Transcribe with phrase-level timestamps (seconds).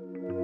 [0.00, 0.37] Bonjour et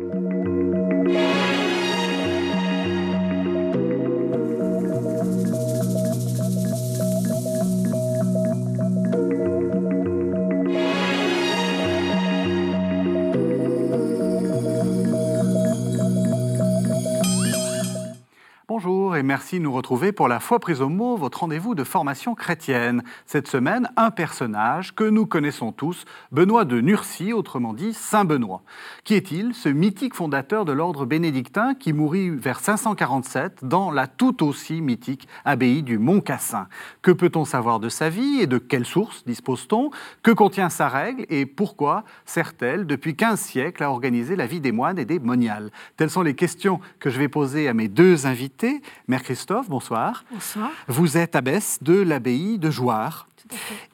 [19.35, 23.03] merci de nous retrouver pour la foi prise au mot, votre rendez-vous de formation chrétienne.
[23.27, 28.63] Cette semaine, un personnage que nous connaissons tous, Benoît de Nursie, autrement dit Saint Benoît.
[29.03, 29.53] Qui est-il?
[29.53, 35.27] Ce mythique fondateur de l'ordre bénédictin qui mourut vers 547 dans la tout aussi mythique
[35.45, 36.69] abbaye du Mont Cassin.
[37.03, 39.91] Que peut-on savoir de sa vie et de quelles sources dispose-t-on?
[40.23, 44.71] Que contient sa règle et pourquoi sert-elle depuis 15 siècles à organiser la vie des
[44.71, 45.73] moines et des moniales?
[45.97, 48.81] Telles sont les questions que je vais poser à mes deux invités
[49.25, 50.23] Christophe, bonsoir.
[50.31, 50.71] Bonsoir.
[50.87, 53.27] Vous êtes abbesse de l'abbaye de Jouarre.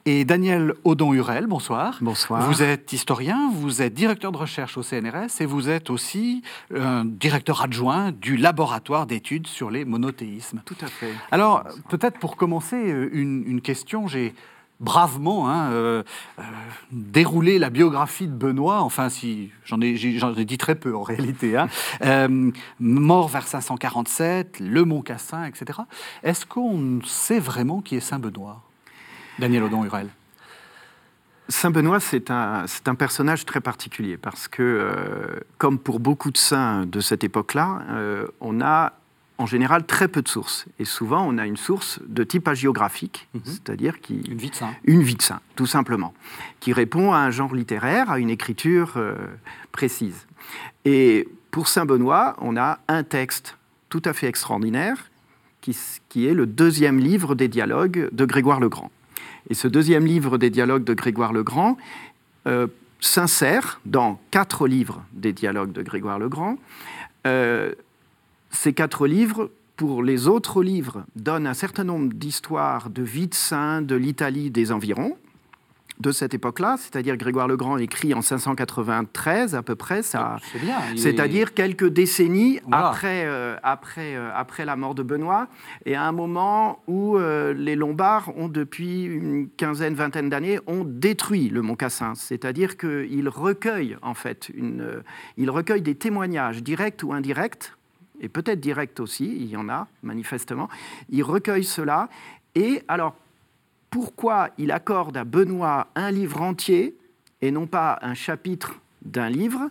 [0.05, 1.97] Et Daniel Audon-Hurel, bonsoir.
[2.01, 2.45] Bonsoir.
[2.49, 6.41] Vous êtes historien, vous êtes directeur de recherche au CNRS et vous êtes aussi
[6.75, 10.61] un directeur adjoint du laboratoire d'études sur les monothéismes.
[10.65, 11.13] Tout à fait.
[11.31, 14.33] Alors, peut-être pour commencer, une, une question, j'ai
[14.81, 16.03] bravement hein, euh,
[16.39, 16.41] euh,
[16.91, 21.55] dérouler la biographie de Benoît, enfin si j'en ai, ai, dit très peu en réalité,
[21.55, 21.69] hein.
[22.03, 25.79] euh, mort vers 547, le Mont Cassin, etc.
[26.23, 28.61] Est-ce qu'on sait vraiment qui est Saint Benoît
[29.39, 30.09] Daniel Odon-Hurel
[31.47, 36.85] Saint Benoît, c'est un, un, personnage très particulier parce que, comme pour beaucoup de saints
[36.85, 37.81] de cette époque-là,
[38.39, 38.93] on a
[39.37, 40.65] en général très peu de sources.
[40.79, 43.41] Et souvent, on a une source de type hagiographique, mhm.
[43.45, 44.21] c'est-à-dire qui...
[44.21, 44.73] Une vie de saint.
[44.85, 46.13] Une vie de saint, tout simplement,
[46.59, 49.15] qui répond à un genre littéraire, à une écriture euh,
[49.71, 50.27] précise.
[50.85, 53.57] Et pour Saint Benoît, on a un texte
[53.89, 55.09] tout à fait extraordinaire,
[55.59, 55.77] qui,
[56.09, 58.91] qui est le deuxième livre des dialogues de Grégoire le Grand.
[59.49, 61.77] Et ce deuxième livre des dialogues de Grégoire le Grand
[62.47, 62.67] euh,
[62.99, 66.57] s'insère dans quatre livres des dialogues de Grégoire le Grand.
[67.27, 67.73] Euh,
[68.51, 73.33] ces quatre livres, pour les autres livres, donnent un certain nombre d'histoires de vie de
[73.33, 75.17] saints de l'Italie des environs
[76.01, 80.37] de cette époque-là, c'est-à-dire Grégoire le Grand écrit en 593 à peu près, ça,
[80.97, 85.47] c'est-à-dire quelques décennies après, euh, après, euh, après la mort de Benoît,
[85.85, 90.83] et à un moment où euh, les Lombards ont depuis une quinzaine, vingtaine d'années ont
[90.83, 95.03] détruit le Mont Cassin, c'est-à-dire qu'ils recueillent en fait, une,
[95.37, 97.73] ils recueillent des témoignages directs ou indirects
[98.21, 100.69] et peut-être direct aussi, il y en a manifestement,
[101.09, 102.07] il recueille cela.
[102.55, 103.15] Et alors,
[103.89, 106.95] pourquoi il accorde à Benoît un livre entier
[107.41, 109.69] et non pas un chapitre d'un livre?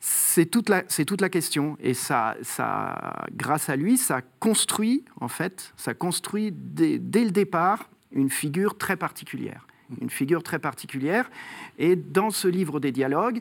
[0.00, 1.76] C'est toute, la, toute la question.
[1.80, 7.30] Et ça, ça, grâce à lui, ça construit, en fait, ça construit dès, dès le
[7.30, 9.66] départ une figure très particulière.
[10.00, 11.30] Une figure très particulière.
[11.78, 13.40] Et dans ce livre des dialogues,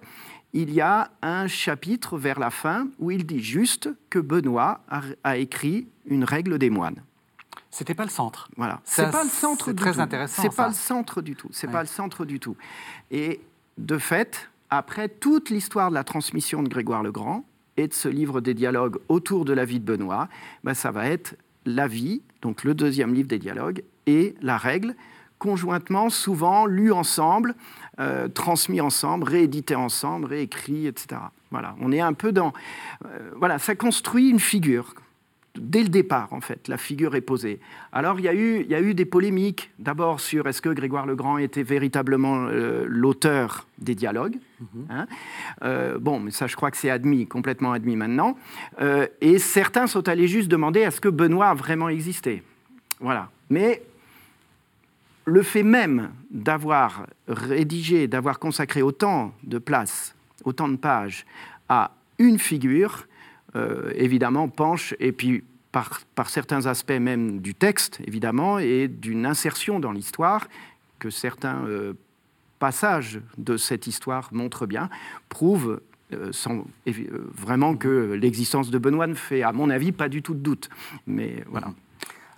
[0.53, 4.81] il y a un chapitre vers la fin où il dit juste que Benoît
[5.23, 7.01] a, écrit une règle des moines.
[7.69, 8.49] C'était pas le centre.
[8.57, 8.81] Voilà.
[8.83, 10.41] C'est pas le centre du très intéressant.
[10.41, 11.49] C'est pas le centre du tout.
[11.51, 12.57] C'est pas le centre du tout.
[13.11, 13.41] Et
[13.77, 17.45] de fait, après toute l'histoire de la transmission de Grégoire le Grand
[17.77, 20.29] et de ce livre des dialogues autour de la vie de Benoît,
[20.63, 24.95] ben ça va être la vie, donc le deuxième livre des dialogues, et la règle,
[25.39, 27.55] conjointement, souvent lus ensemble,
[27.99, 31.21] euh, transmis ensemble, réédité ensemble, réécrit, etc.
[31.49, 32.53] Voilà, on est un peu dans...
[33.05, 34.93] Euh, voilà, ça construit une figure.
[35.55, 37.59] Dès le départ, en fait, la figure est posée.
[37.91, 40.69] Alors, il y a eu, il y a eu des polémiques, d'abord sur est-ce que
[40.69, 44.37] Grégoire le Grand était véritablement euh, l'auteur des dialogues.
[44.61, 44.87] Mhm.
[44.89, 45.97] Hein.
[45.99, 48.37] bon, mais ça, je crois que c'est admis, complètement admis maintenant.
[49.21, 52.43] et certains sont allés juste demander est-ce que Benoît a vraiment existé.
[52.99, 53.29] Voilà.
[53.49, 53.81] Mais
[55.29, 61.25] le fait même d'avoir rédigé, d'avoir consacré autant de place, autant de pages
[61.69, 63.07] à une figure,
[63.55, 69.79] euh, évidemment, penche, et puis par, certains aspects même du texte, évidemment, et d'une insertion
[69.79, 70.47] dans l'histoire,
[70.97, 71.93] que certains euh,
[72.57, 74.89] passages de cette histoire montrent bien,
[75.29, 75.79] prouvent
[76.11, 76.31] euh,
[77.35, 80.69] vraiment que l'existence de Benoît ne fait, à mon avis, pas du tout de doute.
[81.07, 81.73] Mais voilà.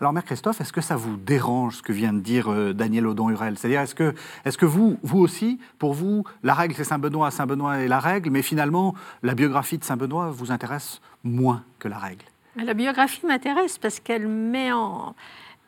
[0.01, 3.06] Alors, Mère Christophe, est-ce que ça vous dérange ce que vient de dire euh, Daniel
[3.06, 3.56] Audon-Hurel?
[3.56, 4.15] C'est-à-dire, est-ce que,
[4.45, 8.31] est que vous, vous aussi, pour vous, la règle c'est Saint-Benoît, Saint-Benoît est la règle,
[8.31, 12.25] mais finalement, la biographie de Saint-Benoît vous intéresse moins que la règle?
[12.56, 15.13] La biographie m'intéresse parce qu'elle met en,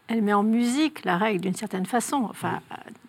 [0.07, 2.59] elle met en musique la règle d'une certaine façon, enfin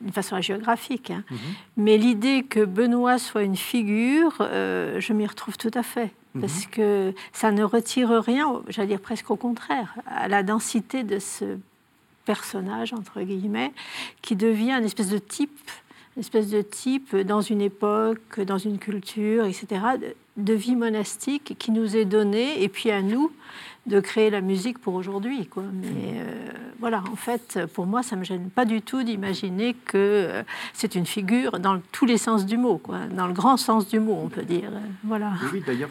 [0.03, 1.11] d'une façon géographique.
[1.11, 1.25] Hein.
[1.31, 1.39] Mhm.
[1.79, 6.65] Mais l'idée que Benoît soit une figure, euh, je m'y retrouve tout à fait parce
[6.65, 6.71] mhm.
[6.71, 11.59] que ça ne retire rien, j'allais dire presque au contraire, à la densité de ce
[12.25, 13.73] personnage, entre guillemets,
[14.23, 15.71] qui devient une espèce de type
[16.17, 19.81] espèce de type dans une époque, dans une culture, etc.,
[20.37, 23.31] de vie monastique qui nous est donnée, et puis à nous
[23.87, 25.47] de créer la musique pour aujourd'hui.
[25.47, 25.65] Quoi.
[25.73, 26.49] Mais euh,
[26.81, 30.43] voilà, en fait, pour moi, ça ne me gêne pas du tout d'imaginer que euh,
[30.73, 34.01] c'est une figure dans tous les sens du mot, quoi, dans le grand sens du
[34.01, 34.71] mot, on peut dire.
[35.05, 35.33] Voilà.
[35.53, 35.91] Oui, d'ailleurs,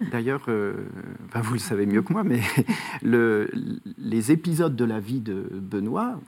[0.00, 0.74] d'ailleurs euh,
[1.34, 2.40] vous le savez mieux que moi, mais
[3.02, 3.48] le,
[3.98, 6.18] les épisodes de la vie de Benoît,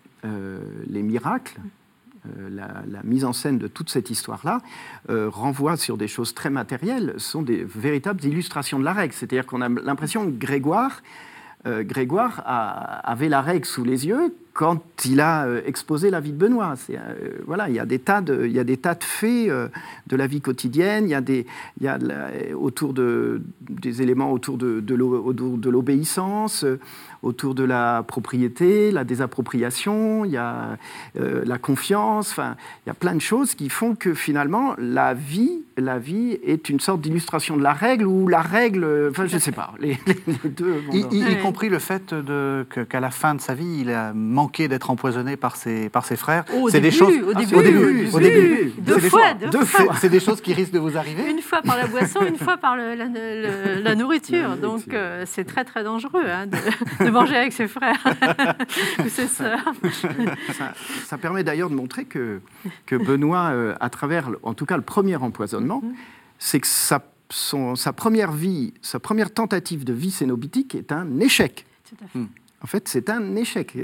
[0.87, 1.58] les miracles,
[2.27, 4.61] euh, la, mise en scène de toute cette histoire-là
[5.11, 9.13] euh, renvoie sur des choses très matérielles, sont des véritables illustrations de la règle.
[9.13, 11.03] C'est-à-dire qu'on a l'impression que Grégoire,
[11.67, 16.37] euh, Grégoire avait la règle sous les yeux quand il a exposé la vie de
[16.37, 16.75] Benoît.
[17.47, 19.49] voilà, il y a des tas de, il y a des tas de faits
[20.07, 21.07] de la vie quotidienne.
[21.07, 21.47] Il y a des,
[21.81, 21.99] il y a
[22.55, 26.67] autour de, des éléments autour de, de l'obéissance
[27.23, 30.77] autour de la propriété, la désappropriation, il y a
[31.19, 35.15] euh, la confiance, enfin, il y a plein de choses qui font que finalement, la
[35.15, 39.35] vie, la vie est une sorte d'illustration de la règle ou la règle, enfin, je
[39.35, 39.99] ne sais pas, les,
[40.45, 40.83] deux.
[40.93, 42.15] Y, compris le fait
[42.89, 46.17] qu'à la fin de sa vie, il a manqué d'être empoisonné par ses, par ses
[46.17, 46.45] frères.
[46.69, 47.15] C'est des choses.
[47.23, 48.73] Au début, au début, au début.
[48.79, 49.95] Deux, fois, deux fois.
[50.01, 51.31] C'est des choses qui risquent de vous arriver.
[51.31, 54.57] Une fois par la boisson, une fois par la, la, nourriture.
[54.57, 58.03] Donc, euh, c'est très, très dangereux hein, de manger avec ses frères
[58.99, 59.73] ou ses sœurs.
[61.06, 62.41] Ça, permet d'ailleurs de montrer que,
[62.87, 65.94] que Benoît, euh, à travers, en tout cas, le premier empoisonnement, mm-hmm.
[66.38, 71.20] c'est que sa, son, sa première vie, sa première tentative de vie cénobitique est un
[71.20, 71.67] échec.
[71.88, 72.19] Tout à fait.
[72.19, 72.29] Mm.
[72.62, 73.76] En fait, c'est un échec.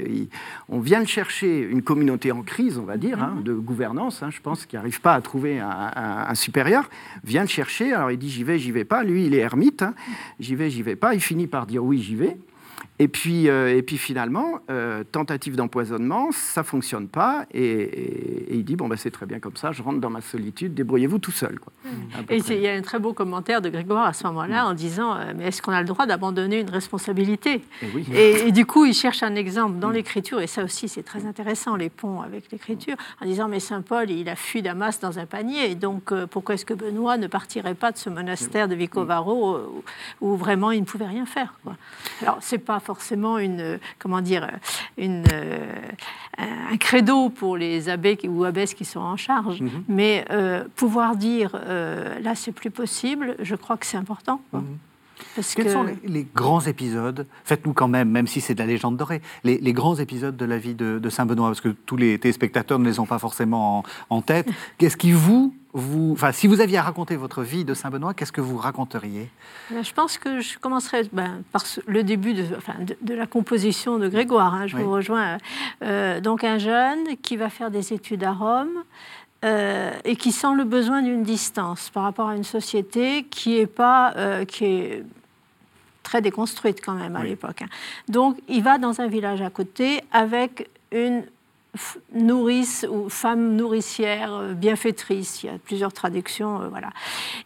[0.69, 3.43] On vient de chercher une communauté en crise, on va dire, hein, mm-hmm.
[3.43, 6.89] de gouvernance, hein, je pense, qui n'arrive pas à trouver un, supérieur,
[7.25, 7.91] vient le chercher.
[7.91, 9.03] Alors il dit j'y vais, j'y vais pas.
[9.03, 9.81] Lui, il est ermite.
[9.81, 9.95] Hein.
[10.39, 11.13] J'y vais, j'y vais pas.
[11.13, 12.37] Il finit par dire oui, j'y vais.
[13.01, 17.45] Et puis, euh, et puis finalement, euh, tentative d'empoisonnement, ça fonctionne pas.
[17.53, 20.73] Et, il dit bon, ben, c'est très bien comme ça, je rentre dans ma solitude,
[20.73, 21.59] débrouillez-vous tout seul.
[21.59, 21.71] Quoi.
[21.85, 21.89] Mmh.
[22.29, 25.15] Et il y a un très beau commentaire de Grégoire à ce moment-là en disant
[25.15, 27.63] euh, mais est-ce qu'on a le droit d'abandonner une responsabilité?
[28.13, 29.93] Et, et, du coup, il cherche un exemple dans mmh.
[29.93, 33.81] l'écriture, et ça aussi, c'est très intéressant, les ponts avec l'écriture, en disant mais Saint
[33.81, 37.75] Paul, il a fui Damas dans un panier, donc pourquoi est-ce que Benoît ne partirait
[37.75, 39.83] pas de ce monastère de Vicovaro
[40.19, 41.77] où, vraiment il ne pouvait rien faire quoi?
[42.21, 44.49] Alors, c'est pas forcément une, comment dire,
[44.97, 45.75] une, euh,
[46.71, 49.83] un credo pour les abbés ou abbesses qui sont en charge, mhm.
[49.87, 54.41] mais euh, pouvoir dire euh, là c'est plus possible, je crois que c'est important.
[54.53, 54.63] Mhm.
[55.55, 59.21] Quels sont les, grands épisodes Faites-nous quand même, même si c'est de la légende dorée,
[59.43, 62.85] les, grands épisodes de la vie de, Saint Benoît, parce que tous les téléspectateurs ne
[62.85, 64.49] les ont pas forcément en, tête.
[64.77, 68.13] Qu'est-ce qui vous, vous, enfin, si vous aviez à raconter votre vie de Saint Benoît,
[68.13, 69.29] qu'est-ce que vous raconteriez?
[69.69, 73.99] Ben, Je pense que je commencerai ben, par le début de, enfin, de, la composition
[73.99, 74.53] de Grégoire.
[74.53, 75.37] Hein, je vous rejoins.
[75.83, 78.83] Euh, donc un jeune qui va faire des études à Rome.
[79.45, 83.67] Euh, et qui sent le besoin d'une distance par rapport à une société qui est
[83.67, 85.05] pas euh, qui est
[86.03, 87.61] très déconstruite quand même à l'époque.
[87.61, 87.69] Hein.
[88.09, 91.23] Donc il va dans un village à côté avec une
[92.13, 96.89] nourrice ou femme nourricière, euh, bienfaitrice, il y a plusieurs traductions, voilà.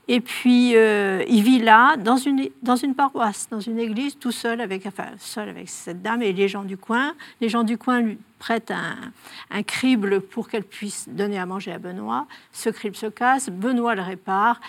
[0.08, 4.62] Et puis il vit là, dans une, dans une paroisse, dans une église, tout seul
[4.62, 7.14] avec, enfin, seul avec cette dame et les gens du coin.
[7.42, 11.80] Les gens du coin lui prête un, crible pour qu'elle puisse donner à manger à
[11.80, 12.28] Benoît.
[12.52, 14.60] Ce crible se casse, Benoît le répare.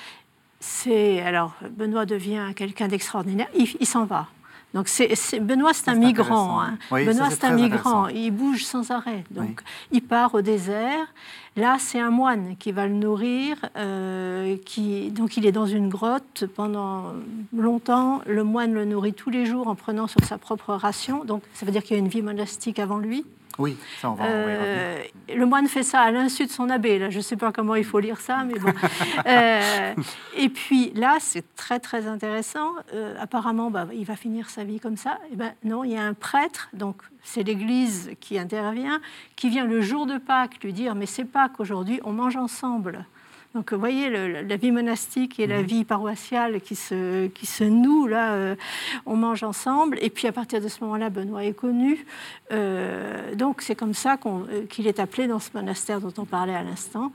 [0.60, 3.48] C'est alors Benoît devient quelqu'un d'extraordinaire.
[3.54, 4.28] Il, s'en va.
[4.74, 5.08] Donc c'est,
[5.40, 6.60] Benoît, c'est un migrant.
[6.60, 6.78] Hein.
[6.90, 8.08] Benoît, c'est un migrant.
[8.08, 9.24] Il bouge sans arrêt.
[9.30, 9.62] Donc
[9.92, 11.06] il part au désert.
[11.56, 13.56] Là, c'est un moine qui va le nourrir.
[13.76, 17.12] Euh, qui, donc il est dans une grotte pendant
[17.56, 18.20] longtemps.
[18.26, 21.24] Le moine le nourrit tous les jours en prenant sur sa propre ration.
[21.24, 23.24] Donc ça veut dire qu'il y a une vie monastique avant lui.
[23.58, 24.24] Oui, ça on va.
[24.24, 25.02] Euh,
[25.34, 26.98] le moine fait ça à l'insu de son abbé.
[26.98, 28.72] Là, je ne sais pas comment il faut lire ça, mais bon.
[29.26, 29.94] Euh,
[30.36, 32.72] et puis là, c'est très très intéressant.
[32.92, 35.18] Euh, apparemment, bah, il va finir sa vie comme ça.
[35.26, 39.00] Et eh ben non, il y a un prêtre, donc c'est l'Église qui intervient,
[39.36, 43.06] qui vient le jour de Pâques lui dire mais c'est Pâques aujourd'hui, on mange ensemble.
[43.54, 45.66] Donc vous voyez, la vie monastique et la mhm.
[45.66, 48.56] vie paroissiale qui se, qui se nouent, là, euh,
[49.06, 49.96] on mange ensemble.
[50.02, 52.04] Et puis à partir de ce moment-là, Benoît est connu.
[52.50, 56.54] Euh, donc c'est comme ça euh, qu'il est appelé dans ce monastère dont on parlait
[56.54, 57.12] à l'instant.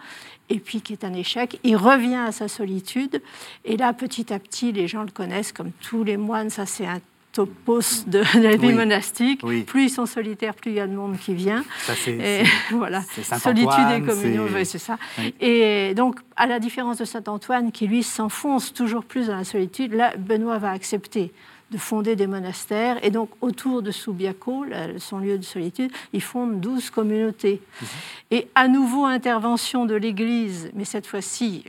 [0.47, 1.59] Et puis qui est un échec.
[1.63, 3.21] Il revient à sa solitude.
[3.65, 6.49] Et là, petit à petit, les gens le connaissent comme tous les moines.
[6.49, 7.01] Ça, c'est un
[7.39, 9.41] topos de, la vie monastique.
[9.65, 11.63] Plus ils sont solitaires, plus il y a de monde qui vient.
[11.79, 11.93] Ça,
[12.71, 13.01] voilà.
[13.39, 14.97] Solitude et communion, c'est ça.
[15.39, 19.45] Et donc, à la différence de Saint Antoine, qui lui s'enfonce toujours plus dans la
[19.45, 21.31] solitude, là, Benoît va accepter
[21.71, 22.97] de fonder des monastères.
[23.05, 24.65] Et donc, autour de Subiaco,
[24.97, 27.61] son lieu de solitude, ils fondent 12 communautés.
[27.81, 27.87] Mhm.
[28.31, 31.63] Et à nouveau, intervention de l'Église, mais cette fois-ci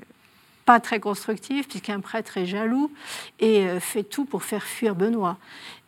[0.64, 2.90] pas très constructive, puisqu'un prêtre est jaloux
[3.38, 5.37] et euh, fait tout pour faire fuir Benoît.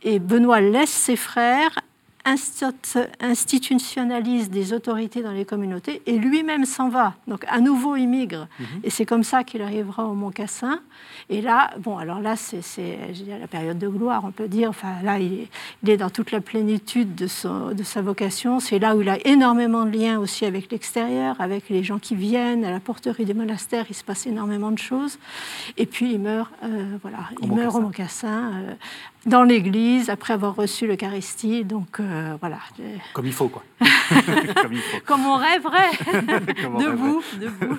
[0.02, 1.80] Et Benoît laisse ses frères
[2.24, 7.14] institutionnalise des autorités dans les communautés et lui-même s'en va.
[7.26, 8.46] Donc à nouveau il migre.
[8.58, 8.66] Mhm.
[8.84, 10.80] Et c'est comme ça qu'il arrivera au Mont Cassin.
[11.28, 14.70] Et là, bon, alors là, c'est la période de gloire, on peut dire.
[14.70, 15.48] Enfin, là, il
[15.86, 17.26] est, dans toute la plénitude de,
[17.72, 18.60] de sa vocation.
[18.60, 22.14] C'est là où il a énormément de liens aussi avec l'extérieur, avec les gens qui
[22.14, 22.64] viennent.
[22.64, 25.18] À la porterie des monastères, il se passe énormément de choses.
[25.76, 28.74] Et puis il meurt, euh, voilà, il meurt au Mont Cassin, euh,
[29.26, 31.64] dans l'église après avoir reçu l'Eucharistie.
[31.64, 32.58] Donc euh, voilà.
[33.12, 33.62] Comme il faut, quoi.
[35.06, 35.90] Comme, on rêverait.
[36.78, 37.78] debout, debout.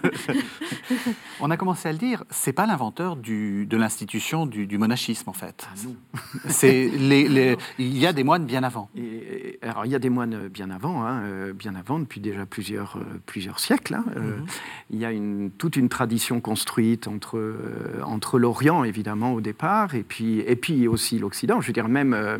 [1.39, 5.67] on a commencé à le dire, c'est pas l'inventeur de l'institution du, monachisme, en fait.
[5.69, 8.89] Ah, c'est les, il y a des moines bien avant.
[8.95, 12.45] Et, alors, il y a des moines bien avant, hein, euh, bien avant, depuis déjà
[12.45, 13.95] plusieurs, euh, plusieurs siècles.
[13.95, 14.45] Hein, mhm.
[14.89, 17.55] Il y a une, toute une tradition construite entre,
[18.03, 22.13] entre l'Orient, évidemment, au départ, et puis, et puis aussi l'Occident je veux dire, même,
[22.13, 22.37] euh,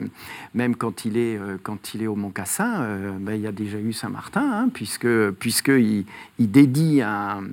[0.54, 3.48] même quand, il est, euh, quand il est au Mont Cassin, euh, ben, il y
[3.48, 6.06] a déjà eu Saint-Martin, hein, puisque, puisqu'il
[6.40, 7.44] il dédie un,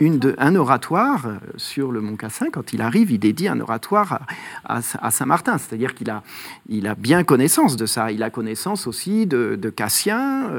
[0.00, 2.46] une un oratoire sur le Mont Cassin.
[2.52, 4.20] Quand il arrive, il dédie un oratoire
[4.64, 5.58] à, Saint-Martin.
[5.58, 6.22] C'est-à-dire qu'il a,
[6.68, 8.12] il a bien connaissance de ça.
[8.12, 10.50] Il a connaissance aussi de, Cassien,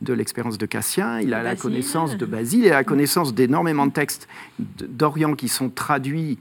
[0.00, 1.20] de l'expérience de Cassien.
[1.20, 2.64] Il a la connaissance de Basile.
[2.64, 4.28] Il a la connaissance d'énormément de textes
[4.58, 6.38] d'Orient qui sont traduits,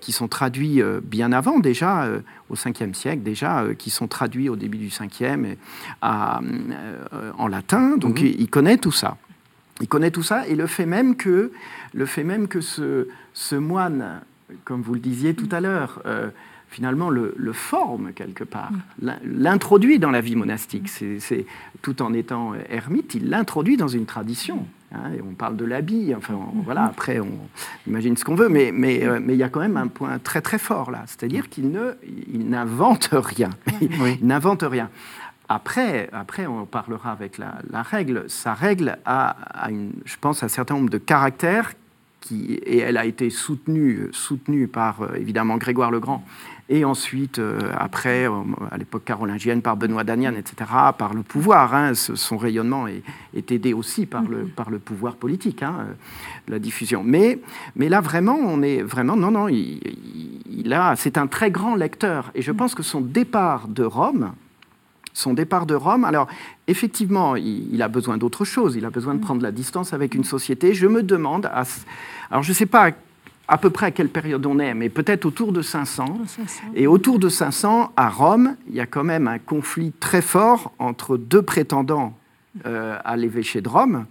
[0.00, 2.08] qui sont traduits bien avant déjà
[2.50, 5.56] au 5e siècle déjà, euh, qui sont traduits au début du 5e
[6.02, 7.96] à, euh, en latin.
[7.96, 8.34] Donc mhm.
[8.38, 9.16] il, connaît tout ça.
[9.80, 11.52] Il connaît tout ça et le fait même que,
[11.92, 14.20] le fait même que ce, ce moine,
[14.64, 16.30] comme vous le disiez tout à l'heure, euh,
[16.68, 18.70] finalement le, forme quelque part,
[19.02, 19.14] mhm.
[19.24, 20.88] l'introduit dans la vie monastique.
[20.88, 21.46] C'est,
[21.82, 24.66] tout en étant ermite, il l'introduit dans une tradition.
[24.92, 27.30] Hein, et on parle de l'habit, enfin voilà, après on
[27.86, 30.18] imagine ce qu'on veut, mais mais euh, mais il y a quand même un point
[30.18, 34.90] très très fort là, c'est-à-dire qu'il ne il n'invente rien, il n'invente rien.
[35.52, 38.24] Après, après, on parlera avec la, règle.
[38.28, 39.34] Sa règle a,
[39.68, 41.72] une, je pense, un certain nombre de caractères
[42.20, 46.24] qui, et elle a été soutenue, soutenue par euh, évidemment Grégoire le Grand
[46.68, 51.74] et ensuite, euh, après, euh, à l'époque carolingienne, par Benoît Daniel, etc., par le pouvoir.
[51.74, 54.50] Hein, son rayonnement est, aidé aussi par le, mm-hmm.
[54.50, 55.88] par le pouvoir politique, hein,
[56.46, 57.02] la diffusion.
[57.02, 57.40] Mais,
[57.74, 59.16] mais là, vraiment, on est vraiment.
[59.16, 59.80] Non, non, il,
[60.48, 62.30] il a, c'est un très grand lecteur.
[62.36, 62.56] Et je mm.
[62.56, 64.32] pense que son départ de Rome,
[65.20, 66.26] son départ de Rome, alors
[66.66, 68.76] effectivement, il, a besoin d'autre chose.
[68.76, 69.22] Il a besoin de mm.
[69.22, 70.74] prendre la distance avec une société.
[70.74, 71.64] Je me demande, à,
[72.30, 72.90] alors je ne sais pas
[73.46, 76.20] à peu près à quelle période on est, mais peut-être autour de 500.
[76.74, 80.72] Et autour de 500, à Rome, il y a quand même un conflit très fort
[80.78, 82.16] entre deux prétendants
[82.66, 84.06] euh, à l'évêché de Rome,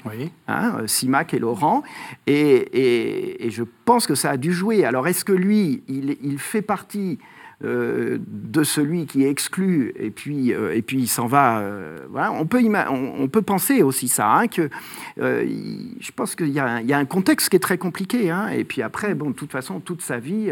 [0.48, 1.84] hein, euh, Simac et Laurent,
[2.28, 4.86] et, je pense que ça a dû jouer.
[4.86, 10.54] Alors est-ce que lui, il fait partie euh, de celui qui est exclu et puis,
[10.54, 11.60] euh, et puis il s'en va.
[11.60, 14.70] Euh, on, peut on, peut penser aussi ça, hein, que
[15.18, 16.60] je pense qu'il y, y,
[16.94, 18.30] a un contexte qui est très compliqué.
[18.32, 20.52] Hein, et puis après, bon, de toute façon, toute sa vie,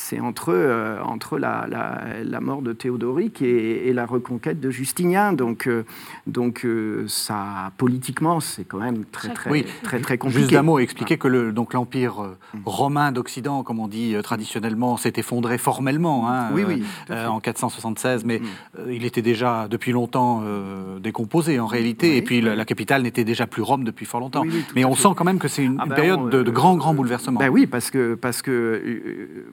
[0.00, 5.32] c'est entre, euh, entre la, la, mort de Théodoric et, la reconquête de Justinien.
[5.32, 5.84] Donc, euh,
[6.26, 10.42] donc euh, ça, politiquement, c'est quand même très, très, très, très, compliqué.
[10.42, 12.22] Juste un mot, expliquer que le, donc, l'Empire
[12.54, 12.58] mm.
[12.64, 18.38] romain d'Occident, comme on dit traditionnellement, s'est effondré formellement hein, oui, oui, en 476, mais
[18.38, 18.90] mm.
[18.90, 20.42] il était déjà depuis longtemps
[21.00, 24.44] décomposé en réalité, et puis la, capitale n'était déjà plus Rome depuis fort longtemps.
[24.74, 26.94] mais on sent quand même que c'est une, ah ben, période de, de grands, grands
[26.94, 27.40] bouleversements.
[27.40, 28.82] Ben oui, parce que, parce que,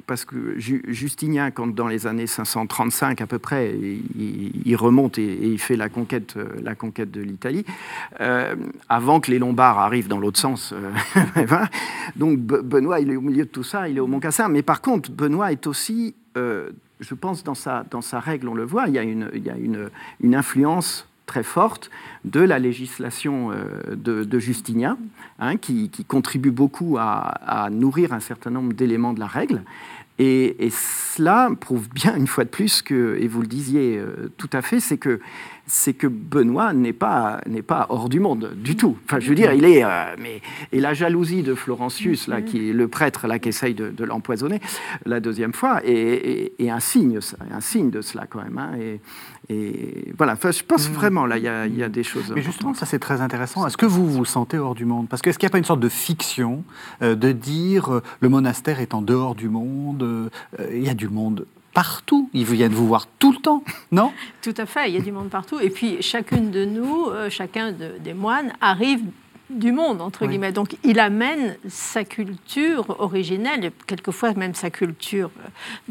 [0.05, 3.75] parce que Justinien, quand dans les années 535 à peu près,
[4.15, 7.65] il, remonte et, il fait la conquête, euh, la conquête de l'Italie,
[8.21, 8.55] euh,
[8.89, 10.73] avant que les Lombards arrivent dans l'autre sens.
[10.73, 11.45] Euh,
[12.15, 14.49] donc Benoît, il est au milieu de tout ça, il est au Mont Cassin.
[14.49, 18.93] Mais par contre, Benoît est aussi, je pense, dans sa, règle, on le voit, il
[18.93, 19.89] y a une,
[20.33, 21.89] influence très forte
[22.23, 23.51] de la législation
[23.91, 24.97] de, Justinien,
[25.39, 29.63] hein, qui, contribue beaucoup à, nourrir un certain nombre d'éléments de la règle.
[30.19, 34.49] Et, cela prouve bien, une fois de plus, que, et vous le disiez euh, tout
[34.53, 35.19] à fait, c'est que
[35.67, 38.97] c'est que Benoît n'est pas, n'est pas hors du monde du tout.
[39.05, 39.83] Enfin, je veux dire, il est.
[39.83, 43.73] Euh, mais, et la jalousie de Florentius, là, qui est le prêtre là, qui essaye
[43.73, 44.61] de, l'empoisonner
[45.05, 47.19] la deuxième fois, est, un, signe,
[47.51, 48.57] un signe de cela, quand même.
[48.57, 48.71] Hein.
[48.79, 49.01] Et,
[49.53, 50.93] et, voilà, enfin, je pense mm.
[50.93, 52.31] vraiment, là, il y, a, y a des choses.
[52.33, 53.67] Mais justement, ça, c'est très intéressant.
[53.67, 55.09] Est-ce que vous vous sentez hors du monde?
[55.09, 56.63] Parce qu'est-ce qu'il n'y a pas une sorte de fiction
[57.01, 60.29] euh, de dire euh, le monastère est en dehors du monde
[60.71, 61.45] Il y a du monde
[61.77, 62.27] partout.
[62.33, 65.11] Ils viennent vous voir tout le temps, non Tout à fait, il y a du
[65.11, 65.59] monde partout.
[65.59, 69.01] Et puis chacune de nous, euh, chacun des moines arrive
[69.51, 70.51] du monde, entre guillemets.
[70.51, 75.29] Donc il amène sa culture originelle, quelquefois même sa culture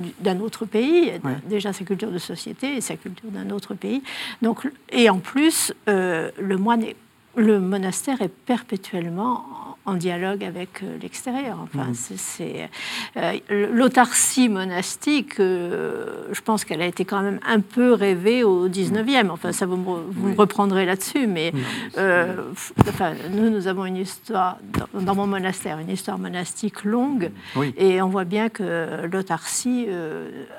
[0.00, 1.12] euh, d'un autre pays,
[1.44, 4.02] déjà sa culture de société et sa culture d'un autre pays.
[4.42, 6.84] Donc, et en plus, euh, le moine
[7.36, 11.58] le monastère est perpétuellement en dialogue avec euh, l'extérieur.
[11.62, 11.94] Enfin, mm.
[11.94, 12.68] c'est,
[13.16, 13.38] euh,
[13.72, 19.30] l'autarcie monastique, euh, je pense qu'elle a été quand même un peu rêvée au 19e.
[19.30, 21.52] Enfin, ça vous, me, reprendrez là-dessus, mais
[21.96, 24.58] enfin, nous, nous avons une histoire,
[24.92, 27.30] dans, mon monastère, une histoire monastique longue,
[27.76, 29.86] et on voit bien que l'autarcie,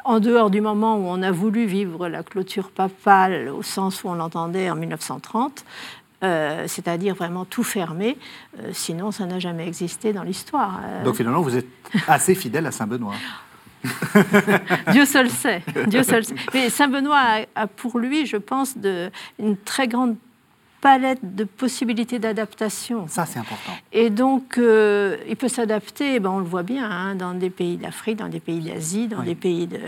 [0.05, 4.09] en dehors du moment où on a voulu vivre la clôture papale au sens où
[4.09, 5.65] on l'entendait en 1930,
[6.23, 8.17] euh, c'est-à-dire vraiment tout fermé.
[8.59, 10.79] Euh, sinon, ça n'a jamais existé dans l'histoire.
[10.83, 11.03] Euh.
[11.03, 11.67] Donc finalement, vous êtes
[12.07, 13.13] assez fidèle à Saint-Benoît.
[14.91, 15.61] Dieu seul sait.
[15.85, 16.35] Dieu seul sait.
[16.53, 20.15] Mais Saint Benoît a, pour lui, je pense, de, une très grande
[20.81, 23.07] palette de possibilités d'adaptation.
[23.07, 23.71] Ça, c'est important.
[23.91, 27.49] Et donc, euh, il peut s'adapter, eh ben, on le voit bien, hein, dans des
[27.49, 29.79] pays d'Afrique, dans des pays d'Asie, dans des pays de...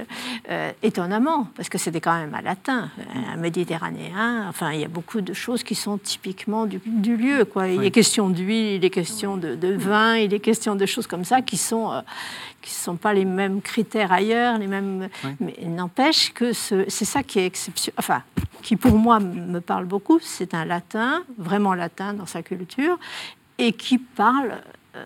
[0.50, 2.90] Euh, étonnamment, parce que c'était quand même à latin,
[3.32, 6.80] un méditerranéen, enfin, il y a beaucoup de choses qui sont typiquement du,
[7.18, 7.46] lieu.
[7.46, 7.68] Quoi.
[7.68, 11.26] Il est question d'huile, il est question de, vin, il est question de choses comme
[11.26, 11.92] ça qui sont...
[11.92, 12.02] Euh,
[12.62, 15.10] qui ne sont pas les mêmes critères ailleurs, les mêmes.
[15.40, 17.96] Mais n'empêche que c'est ça qui est exceptionnel.
[17.98, 18.24] Enfin,
[18.62, 22.98] qui pour moi me parle beaucoup, c'est un latin, vraiment latin dans sa culture,
[23.58, 24.54] et qui parle
[24.96, 25.04] euh,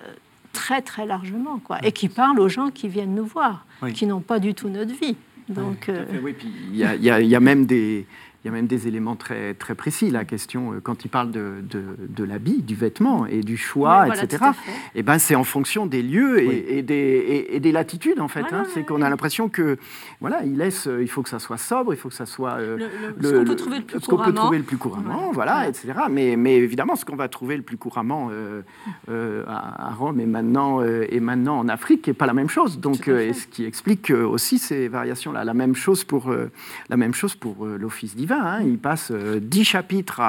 [0.52, 4.22] très très largement, quoi, et qui parle aux gens qui viennent nous voir, qui n'ont
[4.22, 5.16] pas du tout notre vie.
[5.50, 5.92] Donc,
[6.24, 8.08] oui, puis il y, y, a même des,
[8.44, 10.10] il y a même des éléments très, très précis.
[10.10, 14.44] La question, euh, quand il parle de, de, l'habit, du vêtement et du choix, etc.,
[14.96, 18.46] et eh ben, c'est en fonction des lieux et, des, et, des, latitudes, en fait.
[18.52, 18.64] Hein.
[18.74, 19.78] c'est qu'on a l'impression que,
[20.20, 22.56] voilà, il laisse, euh, il faut que ça soit sobre, il faut que ça soit.
[22.56, 24.26] Euh, le, ce qu'on peut trouver le plus couramment.
[24.26, 25.94] Peut trouver le plus couramment, voilà, etc.
[26.12, 28.30] Mais, mais évidemment, ce qu'on va trouver le plus couramment
[29.08, 32.80] à, Rome et maintenant, et maintenant en Afrique n'est pas la même chose.
[32.80, 35.46] Donc, ce qui explique aussi ces variations-là.
[35.46, 36.34] La même chose pour,
[36.90, 38.33] la même chose pour l'office divin.
[38.42, 38.62] Hein.
[38.64, 40.22] il passe euh, dix chapitres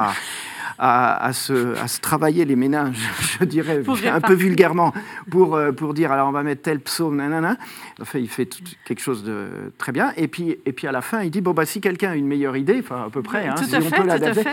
[0.78, 3.08] à, se, travailler les méninges,
[3.40, 4.92] je dirais un peu vulgairement,
[5.30, 7.56] pour, euh, pour dire alors on va mettre tel psaume, nanana.
[8.00, 8.48] Enfin, il fait
[8.84, 10.12] quelque chose de très bien.
[10.16, 12.26] Et puis, et puis à la fin, il dit bon, bah, si quelqu'un a une
[12.26, 14.50] meilleure idée, enfin à peu près, hein, si on peut l'adapter,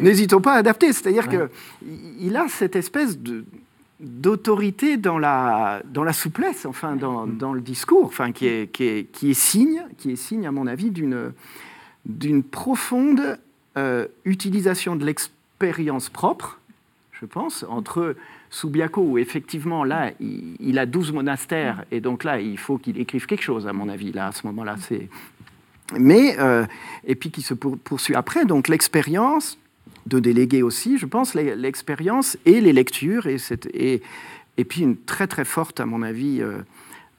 [0.00, 0.92] n'hésitons pas à adapter.
[0.92, 3.44] C'est-à-dire qu'il a cette espèce de
[4.00, 7.36] d'autorité dans la, dans la souplesse, enfin, dans, mm.
[7.36, 10.52] dans le discours, enfin, qui, est, qui, est, qui, est signe, qui est signe, à
[10.52, 11.32] mon avis, d'une
[12.06, 13.38] d'une profonde
[13.76, 16.58] euh, utilisation de l'expérience propre,
[17.12, 18.16] je pense, entre
[18.50, 23.26] Subiaco, où effectivement, là, il, a 12 monastères, et donc là, il faut qu'il écrive
[23.26, 24.76] quelque chose, à mon avis, là, à ce moment-là.
[24.80, 25.08] c'est...
[25.98, 26.66] Mais, euh,
[27.04, 29.58] et puis qui se poursuit après, donc l'expérience,
[30.06, 33.36] de déléguer aussi, je pense, l'expérience et les lectures, et,
[33.74, 34.02] et,
[34.56, 36.58] et, puis une très très forte, à mon avis, euh,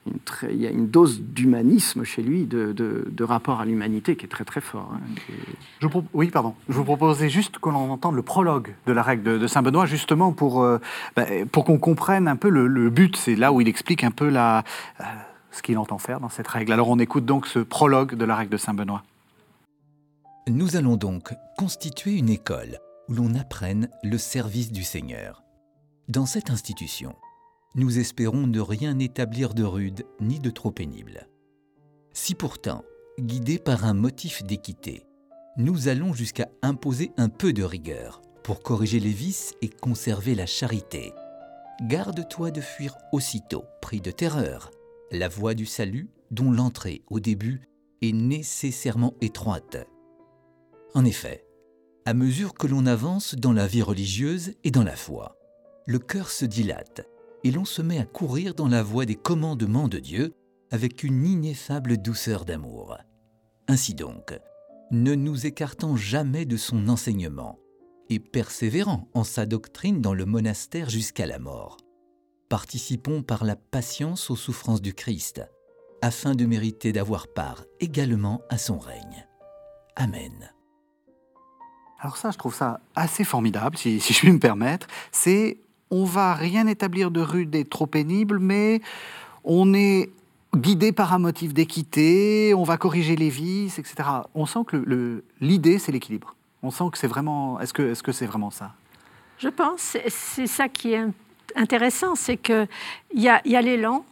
[0.06, 4.44] il y a une dose d'humanisme chez lui, de, rapport à l'humanité qui est très
[4.44, 4.92] très fort.
[4.94, 5.88] Hein.
[6.12, 6.54] oui, pardon.
[6.68, 10.62] Je vous proposais juste qu'on entende le prologue de la règle de, Saint-Benoît, justement pour,
[10.62, 10.78] euh,
[11.14, 13.16] ben, pour qu'on comprenne un peu le, but.
[13.16, 14.64] C'est là où il explique un peu la,
[15.00, 15.04] euh,
[15.52, 16.72] ce qu'il entend faire dans cette règle.
[16.72, 19.02] Alors on écoute donc ce prologue de la règle de Saint-Benoît.
[20.48, 25.44] Nous allons donc constituer une école où l'on apprenne le service du Seigneur.
[26.08, 27.14] Dans cette institution,
[27.74, 31.28] nous espérons ne rien établir de rude ni de trop pénible.
[32.12, 32.84] Si pourtant,
[33.18, 35.06] guidés par un motif d'équité,
[35.56, 40.46] nous allons jusqu'à imposer un peu de rigueur pour corriger les vices et conserver la
[40.46, 41.12] charité,
[41.82, 44.70] garde-toi de fuir aussitôt, pris de terreur,
[45.10, 47.68] la voie du salut dont l'entrée au début
[48.00, 49.76] est nécessairement étroite.
[50.94, 51.44] En effet,
[52.04, 55.36] à mesure que l'on avance dans la vie religieuse et dans la foi,
[55.86, 57.06] le cœur se dilate
[57.44, 60.34] et l'on se met à courir dans la voie des commandements de Dieu
[60.70, 62.96] avec une ineffable douceur d'amour.
[63.68, 64.38] Ainsi donc,
[64.90, 67.58] ne nous écartant jamais de son enseignement
[68.08, 71.78] et persévérant en sa doctrine dans le monastère jusqu'à la mort.
[72.48, 75.42] Participons par la patience aux souffrances du Christ,
[76.02, 79.26] afin de mériter d'avoir part également à son règne.
[79.96, 80.52] Amen.
[82.00, 84.88] Alors ça, je trouve ça assez formidable, si, si je puis me permettre.
[85.12, 85.60] C'est
[85.92, 88.80] on va rien établir de rude et trop pénible, mais
[89.44, 90.10] on est
[90.56, 93.94] guidé par un motif d'équité, on va corriger les vices, etc.
[94.34, 96.34] On sent que l'idée, c'est l'équilibre.
[96.62, 97.60] On sent que c'est vraiment.
[97.60, 98.68] Est-ce que c'est -ce c'est vraiment ça?
[99.38, 99.96] Je pense.
[100.08, 101.04] C'est ça qui est
[101.56, 102.68] intéressant, c'est qu'il
[103.14, 104.04] y a, y a l'élan,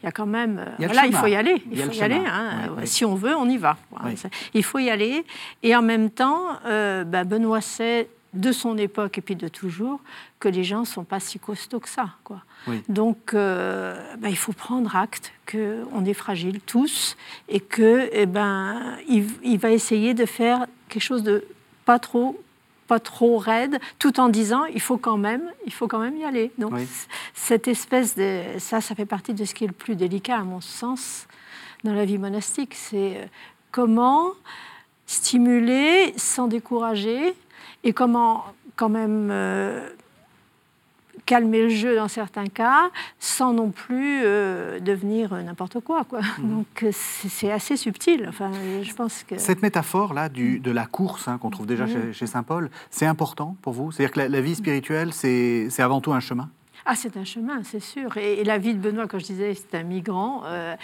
[0.00, 0.54] il y a quand même.
[0.58, 1.56] euh, Il a voilà, il faut y aller.
[1.70, 2.22] Il faut y aller.
[2.36, 2.48] hein.
[2.70, 2.86] Oui, oui.
[2.94, 3.76] Si on veut, on y va.
[4.04, 4.14] Oui.
[4.58, 5.24] Il faut y aller.
[5.62, 10.00] Et en même temps, euh, bah, Benoît sait de son époque et puis de toujours
[10.40, 12.10] que les gens ne sont pas si costauds que ça.
[12.24, 12.42] Quoi.
[12.66, 12.82] Oui.
[12.88, 17.16] Donc, euh, bah, il faut prendre acte qu'on est fragiles tous
[17.48, 21.44] et que, eh ben, il, il va essayer de faire quelque chose de
[21.84, 22.40] pas trop
[22.88, 26.24] pas trop raide, tout en disant il faut quand même, il faut quand même y
[26.24, 26.50] aller.
[26.58, 26.86] Donc Oui.
[27.32, 30.42] cette espèce de ça, ça fait partie de ce qui est le plus délicat à
[30.42, 31.26] mon sens
[31.84, 33.24] dans la vie monastique, c'est euh,
[33.70, 34.32] comment
[35.06, 37.34] stimuler sans décourager
[37.84, 38.44] et comment
[38.76, 39.88] quand même euh,
[41.26, 42.90] calmer le jeu dans certains cas
[43.20, 46.04] sans non plus euh, devenir n'importe quoi.
[46.04, 46.20] quoi.
[46.38, 48.26] Donc euh, c'est assez subtil.
[48.28, 48.50] Enfin,
[48.82, 52.26] je pense que Cette métaphore-là du- de la course hein, qu'on trouve déjà chez, chez
[52.26, 53.92] Saint Paul, c'est important pour vous?
[53.92, 56.48] C'est-à-dire que la, la vie spirituelle, c'est avant tout un chemin?
[56.84, 58.16] Ah, c'est un chemin, c'est sûr.
[58.16, 60.74] Et, et la vie de Benoît, quand je disais c'est un migrant, euh,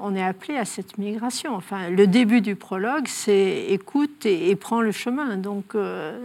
[0.00, 1.54] on est appelé à cette migration.
[1.54, 5.36] Enfin, le début du prologue, c'est écoute et, et prends le chemin.
[5.36, 6.18] Donc, euh,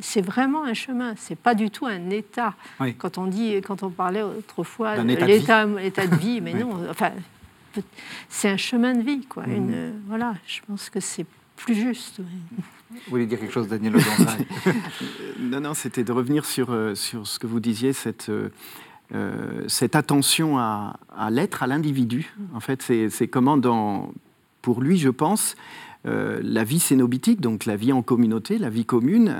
[0.00, 1.14] c'est- vraiment un chemin.
[1.16, 2.54] C'est pas du tout un état.
[2.80, 2.94] Oui.
[2.94, 6.40] Quand on dit, quand on parlait autrefois D'un de état de l'état, l'état de vie,
[6.40, 6.60] mais Oui.
[6.60, 6.78] non.
[6.90, 7.10] Enfin,
[8.28, 9.46] c'est un chemin de vie, quoi.
[9.46, 9.54] Mhm.
[9.56, 12.20] Une, euh, voilà, je pense que c'est plus juste.
[12.20, 12.62] oui.
[12.92, 13.94] Vous voulez dire quelque chose, Daniel
[15.40, 18.48] Non, non, c'était de revenir sur, euh, sur ce que vous disiez, cette, euh,
[19.14, 20.96] euh, cette attention à,
[21.30, 22.32] l'être, à l'individu.
[22.54, 24.12] En fait, c'est comment, dans,
[24.62, 25.56] pour lui, je pense,
[26.04, 29.36] la vie cénobitique, donc la vie en communauté, la vie commune,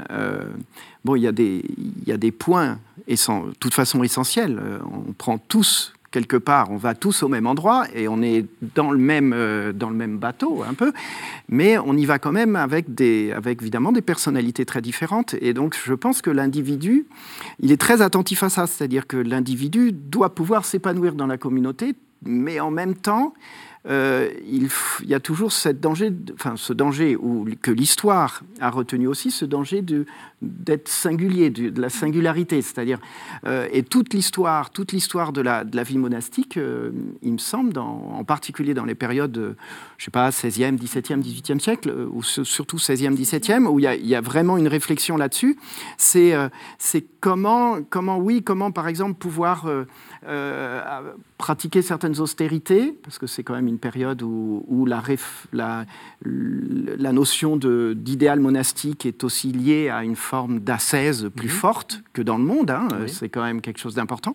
[1.04, 4.60] bon, il y, a des- il y a des points, de toute façon essentiels.
[4.92, 8.46] On prend tous quelque part, on va tous au même endroit et on est
[8.76, 10.92] dans le même, euh, dans le même bateau un peu,
[11.48, 15.34] mais on y va quand même avec, des, avec évidemment des personnalités très différentes.
[15.40, 17.06] Et donc je pense que l'individu,
[17.58, 21.94] il est très attentif à ça, c'est-à-dire que l'individu doit pouvoir s'épanouir dans la communauté,
[22.24, 23.34] mais en même temps,
[23.88, 24.68] euh, il,
[25.08, 29.44] y a toujours cette danger, enfin, ce danger où, que l'histoire a retenu aussi, ce
[29.44, 29.84] danger
[30.40, 32.62] d'être singulier, de, la singularité.
[32.62, 33.00] C'est-à-dire,
[33.44, 36.92] euh, et toute l'histoire, toute l'histoire de la, de la vie monastique, euh,
[37.22, 39.56] il me semble, en particulier dans les périodes,
[39.98, 44.20] je sais pas, 16e, 17e, 18e siècle, ou surtout 16e, 17e, où il y a,
[44.20, 45.58] vraiment une réflexion là-dessus,
[45.96, 46.36] c'est
[47.20, 49.66] comment, comment, oui, comment, par exemple, pouvoir
[51.36, 55.84] pratiquer certaines austérités, parce que c'est quand même une période où, où la, réf- la,
[56.24, 62.38] la notion d'idéal monastique est aussi liée à une forme d'ascèse plus forte que dans
[62.38, 62.70] le monde.
[62.70, 63.10] hein, euh, Oui.
[63.10, 64.34] C'est quand même quelque chose d'important.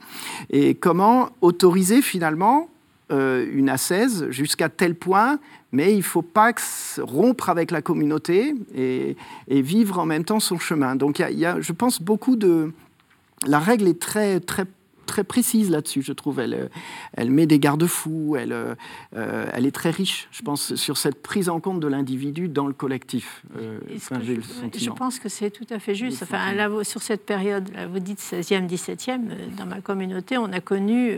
[0.50, 2.69] Et comment autoriser finalement
[3.12, 5.39] euh, une ascèse jusqu'à tel point,
[5.71, 6.52] mais il ne faut pas
[7.00, 9.15] rompre avec la communauté et,
[9.47, 10.97] et vivre en même temps son chemin.
[10.97, 12.73] Donc il y y a, je pense, beaucoup de...
[13.45, 14.65] La règle est très, très,
[15.07, 16.39] très précise là-dessus, je trouve.
[16.39, 16.67] Elle, euh,
[17.13, 18.75] elle met des garde-fous, elle, euh,
[19.15, 22.67] euh, elle est très riche, je pense, sur cette prise en compte de l'individu dans
[22.67, 23.41] le collectif.
[23.59, 24.95] Euh, enfin, je, le je sentiment.
[24.95, 26.21] pense que c'est tout à fait juste.
[26.21, 30.51] Enfin, là, sur cette période, là, vous dites 16e, 17e, euh, dans ma communauté, on
[30.53, 31.15] a connu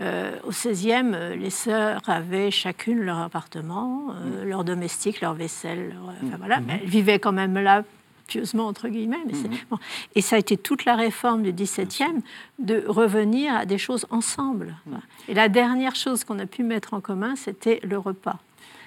[0.00, 4.48] euh, au 16e, euh, les sœurs avaient chacune leur appartement, Mm.
[4.48, 5.90] leur domestique, leur vaisselle.
[5.94, 6.60] leur- enfin, voilà.
[6.60, 7.84] Mais Elles vivaient quand même là
[8.28, 9.18] pieusement entre guillemets.
[9.26, 9.32] Mais
[9.70, 9.78] bon.
[10.14, 12.20] Et ça a été toute la réforme du 17e
[12.60, 14.76] de revenir à des choses ensemble.
[14.86, 15.02] Voilà.
[15.28, 18.36] Et la dernière chose qu'on a pu mettre en commun, c'était le repas.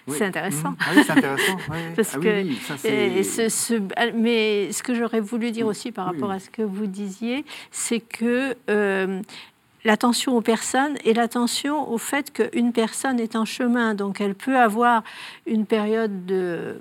[0.08, 0.16] Oui.
[0.18, 0.74] C'est intéressant.
[0.80, 1.58] Ah oui, c'est intéressant.
[1.70, 1.94] oui, oui.
[1.96, 5.52] Parce Ah oui, que oui, ça, c'est- et ce- ce- mais ce que j'aurais voulu
[5.52, 9.22] dire aussi par rapport à ce que vous disiez, c'est que euh,
[9.86, 14.58] l'attention aux personnes et l'attention au fait qu'une personne est en chemin, donc elle peut
[14.58, 15.04] avoir
[15.46, 16.80] une période de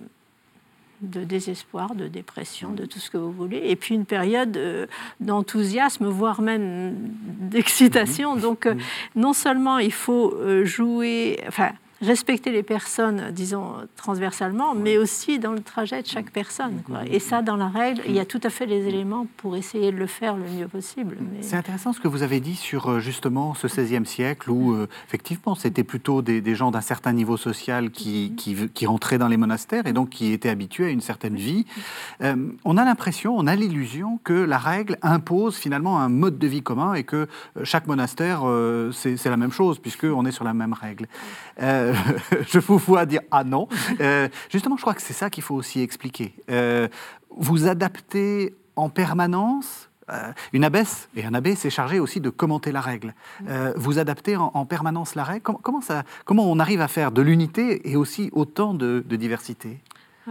[1.03, 4.87] de désespoir, de dépression, de tout ce que vous voulez, et puis une période euh,
[5.21, 8.37] d'enthousiasme, voire même d'excitation.
[8.37, 8.75] Donc, euh,
[9.17, 15.53] non seulement il faut euh, jouer, enfin, respecter les personnes, disons, transversalement, mais aussi dans
[15.53, 16.83] le trajet de chaque personne.
[16.87, 17.01] quoi.
[17.07, 19.93] Et ça, dans la règle, il y a tout à fait les éléments pour essayer
[19.93, 21.17] de le faire le mieux possible.
[21.21, 24.73] mais- C'est intéressant ce que vous avez dit sur euh, justement ce XVIe siècle où
[24.73, 28.55] euh, effectivement c'était plutôt des, des gens d'un certain niveau social qui, qui,
[29.19, 31.67] dans les monastères et donc qui étaient habitués à une certaine vie.
[32.23, 36.47] Euh, on a l'impression, on a l'illusion que la règle impose finalement un mode de
[36.47, 37.27] vie commun et que
[37.65, 41.07] chaque monastère euh, c'est c'est la même chose puisqu'on est sur la même règle.
[41.63, 41.90] Euh,
[42.49, 43.69] je vous vois dire ah non.
[44.01, 46.35] Euh, justement, je crois que c'est ça qu'il faut aussi expliquer.
[46.51, 46.89] Euh,
[47.31, 52.73] vous adaptez en permanence euh, une abbesse et un abbé s'est chargé aussi de commenter
[52.73, 53.15] la règle.
[53.77, 55.43] Vous adaptez en, en permanence la règle.
[55.43, 59.79] Comment, ça, comment on arrive à faire de l'unité et aussi autant de, diversité?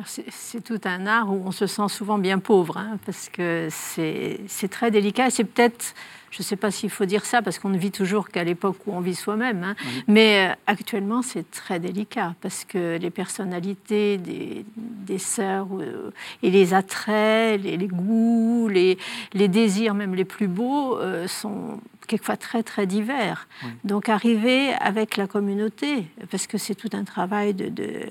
[0.06, 4.68] C'est tout un art où on se sent souvent bien pauvre, hein, parce que c'est
[4.70, 5.30] très délicat.
[5.30, 5.94] C'est peut-être
[6.32, 8.78] je ne sais pas s'il faut dire ça parce qu'on ne vit toujours qu'à l'époque
[8.86, 9.76] où on vit soi-même, hein.
[10.08, 16.12] mais euh, actuellement c'est très délicat parce que les personnalités des, des sœurs euh,
[16.44, 18.98] et les attraits, les, goûts, les,
[19.34, 23.48] les, désirs même les plus beaux euh, sont quelquefois très très divers.
[23.84, 28.10] Donc arriver avec la communauté, parce que c'est tout un travail de, de,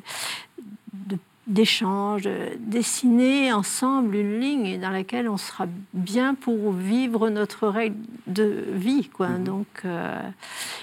[1.49, 8.65] d'échange, dessiner ensemble une ligne dans laquelle on sera bien pour vivre notre règle de
[8.73, 9.09] vie.
[9.09, 9.29] Quoi.
[9.29, 9.45] Mhm.
[9.45, 10.21] Donc, euh,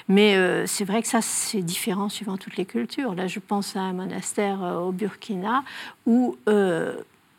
[0.10, 3.14] mais euh, c'est vrai que ça, c'est différent suivant toutes les cultures.
[3.14, 5.64] Là, je pense à un monastère euh, au Burkina
[6.06, 6.36] où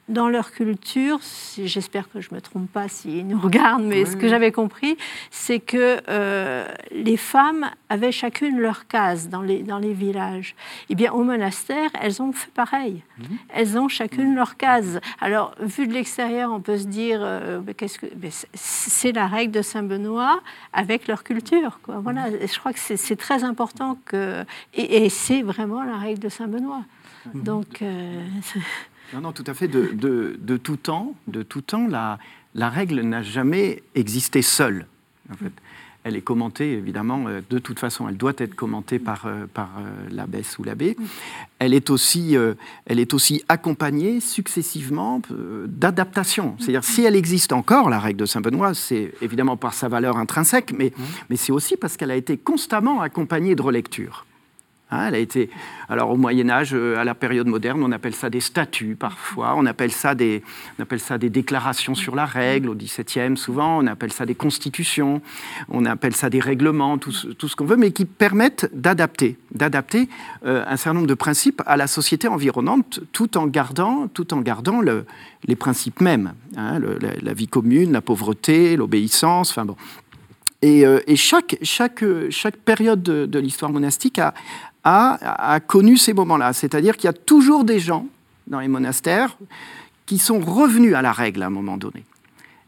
[0.09, 1.19] dans leur culture,
[1.65, 4.97] j'espère que je ne me trompe pas s'ils nous regardent, mais ce que j'avais compris,
[5.31, 10.55] c'est que euh, les femmes avaient chacune leur case dans les, dans les villages.
[10.91, 13.03] Eh bien, au monastère, elles ont fait pareil.
[13.19, 13.39] Mhm.
[13.49, 15.01] Elles ont chacune leur case.
[15.21, 18.07] Alors, vu de l'extérieur, on peut se dire, euh, qu'est-ce que
[18.55, 20.41] c'est la règle de Saint-Benoît
[20.73, 21.81] avec leur culture.
[21.83, 21.99] Quoi.
[21.99, 22.39] Voilà, mhm.
[22.43, 24.45] je crois que c'est très important que...
[24.75, 26.85] Et, c'est vraiment la règle de Saint-Benoît.
[27.35, 27.43] Mhm.
[27.43, 27.83] Donc...
[27.83, 28.25] Euh,
[29.15, 29.69] Non, non, tout à fait.
[29.69, 29.93] De,
[30.39, 32.19] de, tout temps, de tout temps la,
[32.55, 34.87] la règle n'a jamais existé seule.
[35.31, 35.53] En fait.
[36.09, 39.71] Elle est commentée, évidemment, euh, de toute façon, elle doit être commentée par, euh, par
[39.79, 40.97] euh, l'abbesse ou l'abbé.
[41.59, 42.37] Elle, est aussi,
[42.85, 45.21] elle est aussi accompagnée successivement
[45.67, 46.55] d'adaptations.
[46.61, 50.73] C'est-à-dire, si elle existe encore, la règle de Saint-Benoît, c'est évidemment par sa valeur intrinsèque,
[50.73, 50.93] mais,
[51.29, 54.27] mais c'est aussi parce qu'elle a été constamment accompagnée de relectures.
[54.89, 55.51] Hein, elle a été,
[55.89, 59.55] alors au Moyen Âge, euh, à la période moderne, on appelle ça des statuts parfois,
[59.57, 60.45] on appelle ça des,
[60.79, 64.37] on appelle ça des déclarations sur la règle au XVIIe souvent, on appelle ça des
[64.37, 65.23] constitutions,
[65.71, 70.09] on appelle ça des règlements, tout, ce qu'on veut, mais qui permettent d'adapter, d'adapter
[70.45, 74.41] euh, un certain nombre de principes à la société environnante, tout en gardant, tout en
[74.41, 75.05] gardant le,
[75.47, 79.75] les principes mêmes, hein, la, vie commune, la pauvreté, l'obéissance, enfin bon.
[80.63, 84.33] Et, euh, et, chaque, chaque, chaque période de, de l'histoire monastique a,
[84.87, 86.53] a, connu ces moments-là.
[86.53, 88.07] C'est-à-dire qu'il y a toujours des gens
[88.47, 89.37] dans les monastères
[90.07, 92.05] qui sont revenus à la règle à un moment donné.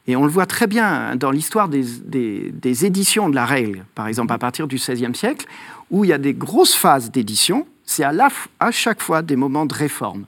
[0.08, 4.32] Et on le voit très bien dans l'histoire des, éditions de la règle, par exemple
[4.32, 5.46] à partir du XVIe siècle,
[5.90, 8.12] où il y a des grosses phases d'édition, c'est à,
[8.58, 10.24] à chaque fois des moments de réforme.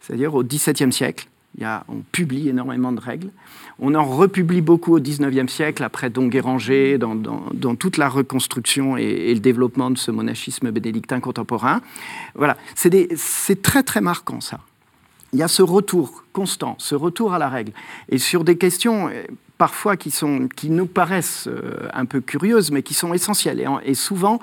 [0.00, 1.28] C'est-à-dire au XVIIe siècle,
[1.88, 3.30] on publie énormément de règles.
[3.82, 9.32] On en republie beaucoup au XIXe siècle, après Don Guéranger, dans, toute la reconstruction et,
[9.32, 11.80] le développement de ce monachisme bénédictin contemporain.
[12.34, 14.60] Voilà, c'est très très marquant ça.
[15.32, 17.72] Il y a ce retour constant, ce retour à la règle.
[18.08, 19.22] Et sur des questions euh,
[19.58, 20.12] parfois qui,
[20.64, 23.60] nous paraissent euh, un peu curieuses, mais qui sont essentielles.
[23.60, 24.40] Et, et souvent,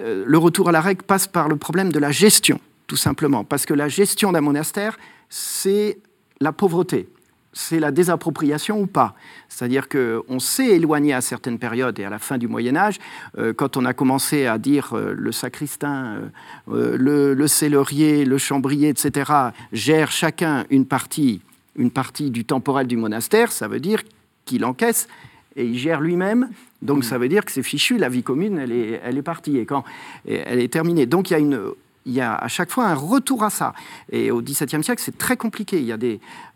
[0.00, 3.44] euh, le retour à la règle passe par le problème de la gestion, tout simplement.
[3.44, 4.98] Parce que la gestion d'un monastère,
[5.30, 6.00] c'est
[6.40, 7.08] la pauvreté
[7.58, 9.16] c'est la désappropriation ou pas.
[9.48, 12.98] C'est-à-dire qu'on s'est éloigné à certaines périodes et à la fin du Moyen Âge,
[13.36, 16.30] euh, quand on a commencé à dire euh, le sacristain,
[16.68, 19.32] euh, le, le cellerier, le chambrier, etc.,
[19.72, 21.40] gèrent chacun une partie,
[21.74, 24.02] une partie du temporel du monastère, ça veut dire
[24.44, 25.08] qu'il encaisse
[25.56, 26.50] et il gère lui-même.
[26.80, 29.58] Donc ça veut dire que c'est fichu, la vie commune, elle est, elle est partie
[29.58, 29.82] et quand
[30.28, 31.06] elle est terminée.
[31.06, 31.72] Donc il y a une
[32.08, 33.74] il y a à chaque fois un retour à ça.
[34.10, 35.78] Et au XVIIe siècle, c'est très compliqué.
[35.78, 35.98] Il y a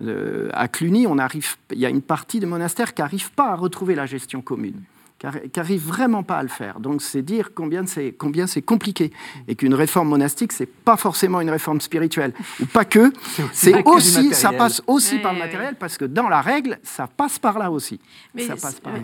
[0.03, 3.51] euh, à Cluny, on arrive, il y a une partie des monastères qui n'arrive pas
[3.51, 4.83] à retrouver la gestion commune
[5.31, 6.81] qui n'arrive vraiment pas à le faire.
[6.81, 9.13] Donc c'est dire combien c'est combien c'est compliqué
[9.47, 13.13] et qu'une réforme monastique c'est pas forcément une réforme spirituelle ou pas que.
[13.53, 17.39] C'est aussi, ça passe aussi par le matériel parce que dans la règle ça passe
[17.39, 18.01] par là aussi.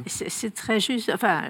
[0.07, 1.11] C'est très juste.
[1.12, 1.42] Enfin,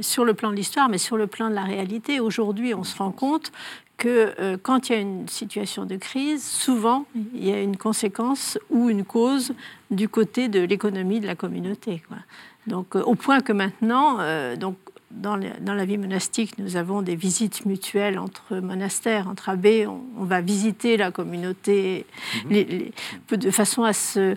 [0.00, 2.96] sur le plan de l'histoire, mais sur le plan de la réalité, aujourd'hui on se
[2.96, 3.52] rend compte
[3.96, 7.78] que euh, quand il y a une situation de crise, souvent, il y a une
[7.78, 9.54] conséquence ou une cause
[9.90, 12.02] du côté de l'économie de la communauté.
[12.06, 12.18] Quoi.
[12.66, 14.76] Donc, euh, au point que maintenant, euh, donc,
[15.10, 19.86] dans, dans, la vie monastique, nous avons des visites mutuelles entre monastères, entre abbés.
[19.86, 22.06] On, va visiter la communauté
[22.50, 22.90] mhm.
[23.30, 24.36] de façon à se,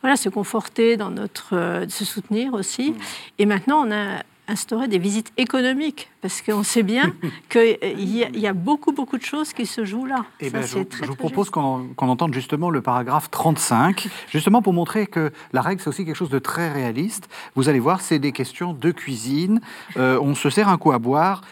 [0.00, 2.90] voilà, se conforter dans notre, euh, se soutenir aussi.
[2.90, 2.96] Mhm.
[3.38, 7.14] Et maintenant, on a instaurer des visites économiques, parce qu'on sait bien
[7.50, 10.24] qu'il y, a beaucoup, beaucoup de choses qui se jouent là.
[10.40, 14.72] Et eh ben, je, je, vous propose qu'on entende justement le paragraphe 35, justement pour
[14.72, 17.28] montrer que la règle, c'est aussi quelque chose de très réaliste.
[17.54, 19.60] Vous allez voir, c'est des questions de cuisine.
[19.96, 21.42] Euh, on se sert un coup à boire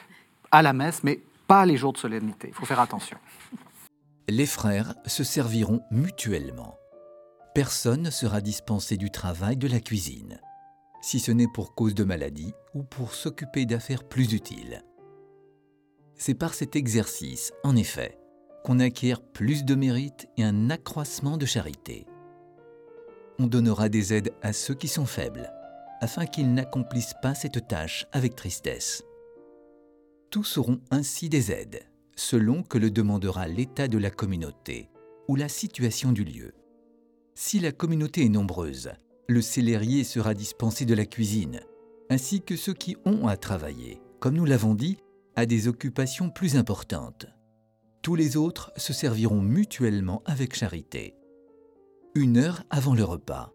[0.50, 2.48] à la messe, mais pas les jours de solennité.
[2.48, 3.16] Il faut faire attention.
[4.28, 6.78] Les frères se serviront mutuellement.
[7.54, 10.40] Personne ne sera dispensé du travail de la cuisine
[11.04, 14.82] si ce n'est pour cause de maladie ou pour s'occuper d'affaires plus utiles.
[16.14, 18.18] C'est par cet exercice, en effet,
[18.64, 22.06] qu'on acquiert plus de mérite et un accroissement de charité.
[23.38, 25.52] On donnera des aides à ceux qui sont faibles,
[26.00, 29.02] afin qu'ils n'accomplissent pas cette tâche avec tristesse.
[30.30, 31.82] Tous auront ainsi des aides,
[32.16, 34.88] selon que le demandera l'état de la communauté
[35.28, 36.54] ou la situation du lieu.
[37.34, 38.92] Si la communauté est nombreuse,
[39.28, 41.60] le célérier sera dispensé de la cuisine,
[42.10, 44.98] ainsi que ceux qui ont à travailler, comme nous l'avons dit,
[45.36, 47.26] à des occupations plus importantes.
[48.02, 51.14] Tous les autres se serviront mutuellement avec charité.
[52.14, 53.52] Une heure avant le repas,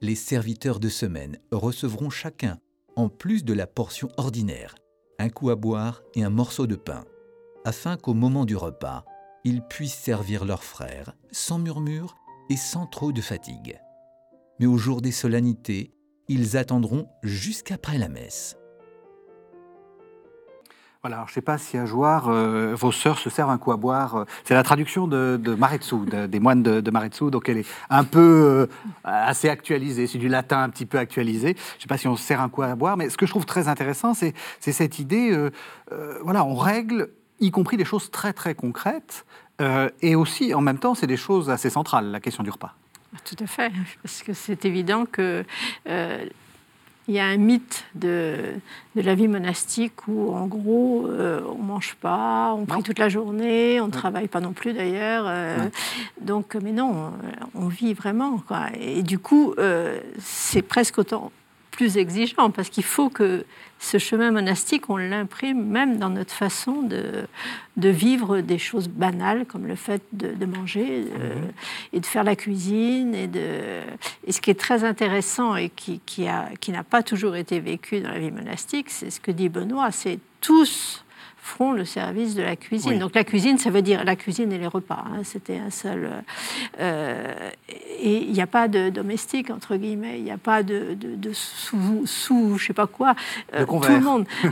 [0.00, 2.58] les serviteurs de semaine recevront chacun,
[2.94, 4.76] en plus de la portion ordinaire,
[5.18, 7.04] un coup à boire et un morceau de pain,
[7.64, 9.04] afin qu'au moment du repas,
[9.44, 12.16] ils puissent servir leurs frères sans murmure
[12.50, 13.80] et sans trop de fatigue.
[14.60, 15.92] Mais au jour des solennités,
[16.28, 18.56] ils attendront jusqu'après la messe.
[21.04, 23.70] Voilà, je ne sais pas si à Jouard, euh, vos sœurs se servent un coup
[23.70, 24.26] à boire.
[24.42, 25.94] C'est la traduction de, de Maretsu,
[26.28, 28.66] des moines de, de donc elle est un peu euh,
[29.04, 31.54] assez actualisée, c'est du latin un petit peu actualisé.
[31.56, 33.26] Je ne sais pas si on se sert un coup à boire, mais ce que
[33.26, 35.50] je trouve très intéressant, c'est cette idée, euh,
[36.24, 39.24] voilà, on règle, y compris des choses très très concrètes,
[40.02, 42.74] et aussi, en même temps, c'est des choses assez centrales, la question du repas.
[43.24, 45.44] Tout à fait, parce que c'est évident que
[47.08, 48.36] il y a un mythe de,
[48.94, 52.98] de, la vie monastique où, en gros, euh, on ne mange pas, on prie toute
[52.98, 55.24] la journée, on ne travaille pas non plus d'ailleurs.
[55.26, 55.56] Euh,
[56.20, 57.12] donc, mais non,
[57.54, 58.38] on, vit vraiment.
[58.46, 58.66] Quoi.
[58.78, 61.32] Et du coup, euh, c'est presque autant
[61.78, 63.44] plus exigeant parce qu'il faut que
[63.78, 67.28] ce chemin monastique, on l'imprime même dans notre façon de,
[67.76, 71.52] de, vivre des choses banales comme le fait de, manger euh, mhm.
[71.92, 73.14] et de faire la cuisine.
[73.14, 73.82] Et, de,
[74.26, 78.00] et ce qui est très intéressant et qui, qui n'a qui pas toujours été vécu
[78.00, 81.04] dans la vie monastique, c'est ce que dit Benoît, c'est tous
[81.48, 82.98] feront le service de la cuisine.
[82.98, 85.04] Donc la cuisine, ça veut dire la cuisine et les repas.
[85.06, 85.22] Hein.
[85.24, 86.10] C'était un seul.
[86.78, 87.50] Euh,
[88.00, 90.18] et il n'y a pas de domestique entre guillemets.
[90.18, 93.14] Il n'y a pas de, de, sous, sous, je sais pas quoi.
[93.54, 94.26] Euh, tout le monde.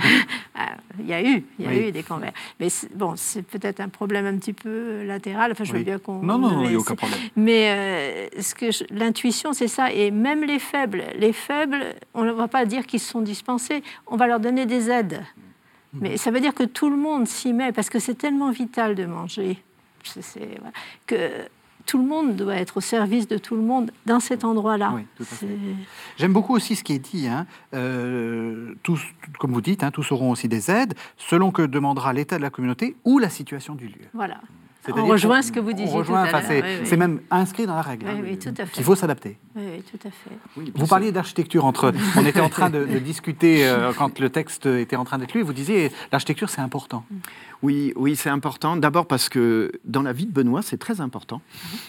[0.58, 2.32] Ah, il y a eu, il y a eu des convers.
[2.60, 5.52] Mais bon, c'est peut-être un problème un petit peu latéral.
[5.52, 6.22] Enfin, je veux bien qu'on.
[6.22, 7.20] Non, non, il n'y a aucun problème.
[7.36, 9.92] Mais euh, ce que l'intuition, c'est ça.
[9.92, 13.82] Et même les faibles, les faibles, on ne va pas dire qu'ils sont dispensés.
[14.06, 15.20] On va leur donner des aides.
[16.00, 18.94] Mais ça veut dire que tout le monde s'y met parce que c'est tellement vital
[18.94, 19.58] de manger
[21.06, 21.48] que
[21.84, 24.94] tout le monde doit être au service de tout le monde dans cet endroit-là.
[26.16, 27.28] J'aime beaucoup aussi ce qui est dit.
[27.28, 27.46] Hein.
[27.74, 29.00] Euh, tous,
[29.38, 32.50] comme vous dites, hein, tous auront aussi des aides selon que demandera l'état de la
[32.50, 34.06] communauté ou la situation du lieu.
[34.12, 34.40] Voilà.
[34.94, 36.42] On rejoint ce que vous disiez tout à l'heure.
[36.84, 38.06] C'est même inscrit dans la règle.
[38.08, 38.78] Oui, oui, tout à fait.
[38.78, 39.38] Il faut s'adapter.
[39.54, 40.70] Oui, tout à fait.
[40.74, 41.92] vous parliez d'architecture entre.
[42.16, 45.42] on était en train de, discuter euh, quand le texte était en train d'être lu.
[45.42, 47.04] Vous disiez l'architecture c'est important.
[47.62, 48.76] Oui, oui, c'est important.
[48.76, 51.40] D'abord parce que dans la vie de Benoît, c'est très important.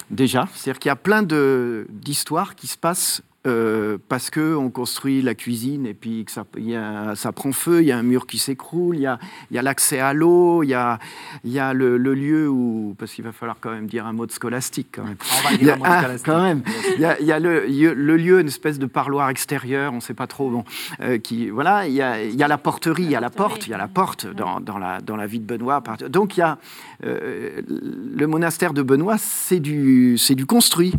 [0.09, 5.33] Déjà, c'est-à-dire qu'il y a plein d'histoires qui se passent euh, parce qu'on construit la
[5.33, 8.27] cuisine et puis que ça, y a, ça prend feu, il y a un mur
[8.27, 9.19] qui s'écroule, il y a,
[9.51, 10.99] y a l'accès à l'eau, il y a,
[11.45, 14.31] y a le, lieu où, parce qu'il va falloir quand même dire un mot de
[14.31, 15.15] scolastique quand même.
[15.39, 16.25] On va dire un mot de ah, scolastique.
[16.25, 16.61] quand même.
[16.95, 20.01] Il y a, y a le, le, lieu, une espèce de parloir extérieur, on ne
[20.01, 20.49] sait pas trop.
[20.49, 20.65] Bon,
[21.01, 23.67] euh, qui, voilà, il y a, y a la porterie, il y a la porte,
[23.67, 25.81] il y a la porte dans, dans, la, dans la vie de Benoît.
[26.09, 26.57] Donc il y a
[27.05, 30.93] euh, le monastère de Benoît, c'est du, c'est du construit.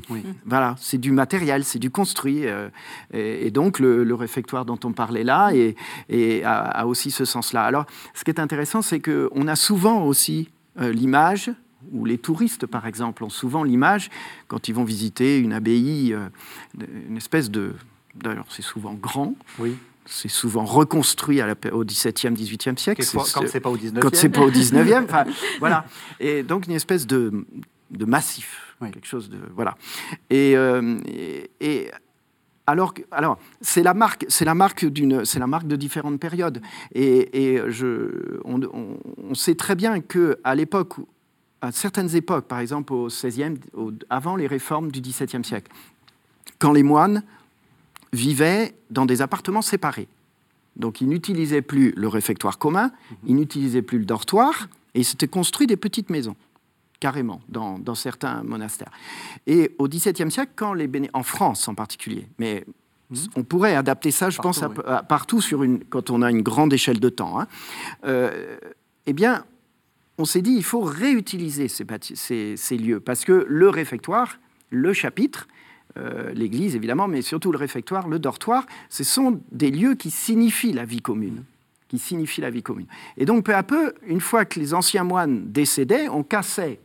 [0.47, 2.28] Voilà, c'est du matériel, c'est du construit.
[2.29, 2.69] Euh,
[3.13, 7.65] et, donc, le, réfectoire dont on parlait là et, a, aussi ce sens-là.
[7.65, 11.51] Alors, ce qui est intéressant, c'est qu'on a souvent aussi euh, l'image
[11.93, 14.11] ou les touristes, par exemple, ont souvent l'image,
[14.47, 16.29] quand ils vont visiter une abbaye, euh,
[17.09, 17.75] une espèce de...
[18.15, 19.35] D'ailleurs, c'est souvent grand.
[19.59, 19.77] Oui.
[20.05, 23.05] C'est souvent reconstruit à la, au XVIIe, XVIIIe siècle.
[23.13, 24.01] Quand c'est pas au XIXe.
[24.01, 24.93] Quand c'est pas au XIXe.
[25.05, 25.25] enfin,
[25.61, 25.85] voilà.
[26.19, 27.47] Et donc, une espèce de,
[27.91, 28.75] de massif.
[28.81, 29.39] Quelque chose de.
[29.55, 29.77] Voilà.
[30.31, 30.55] Et,
[31.61, 31.91] et
[32.69, 36.61] alors, alors c'est la marque, c'est la marque d'une, c'est la marque de différentes périodes.
[36.95, 40.95] Et, je, on, sait très bien que à l'époque,
[41.63, 43.55] à certaines époques, par exemple au XVIe,
[44.11, 45.73] avant les réformes du XVIIe siècle,
[46.59, 47.23] quand les moines
[48.13, 50.09] vivaient dans des appartements séparés,
[50.77, 52.91] donc ils n'utilisaient plus le réfectoire commun,
[53.27, 56.37] ils n'utilisaient plus le dortoir, et ils s'étaient construits des petites maisons
[57.01, 58.91] carrément, dans, certains monastères.
[59.47, 62.65] Et au XVIIe siècle, quand les en France en particulier, mais
[63.11, 63.17] mmh.
[63.37, 64.63] on pourrait adapter ça, je pense,
[65.09, 67.47] partout sur une, quand on a une grande échelle de temps, hein,
[68.05, 68.59] euh,
[69.07, 69.45] eh bien,
[70.19, 74.39] on s'est dit, il faut réutiliser ces, ces, lieux, parce que le réfectoire,
[74.71, 75.47] le chapitre,
[75.97, 80.73] euh, l'église évidemment, mais surtout le réfectoire, le dortoir, ce sont des lieux qui signifient
[80.73, 81.45] la vie commune
[81.89, 82.87] qui signifient la vie commune.
[83.17, 86.81] Et donc, peu à peu, une fois que les anciens moines décédaient, on cassait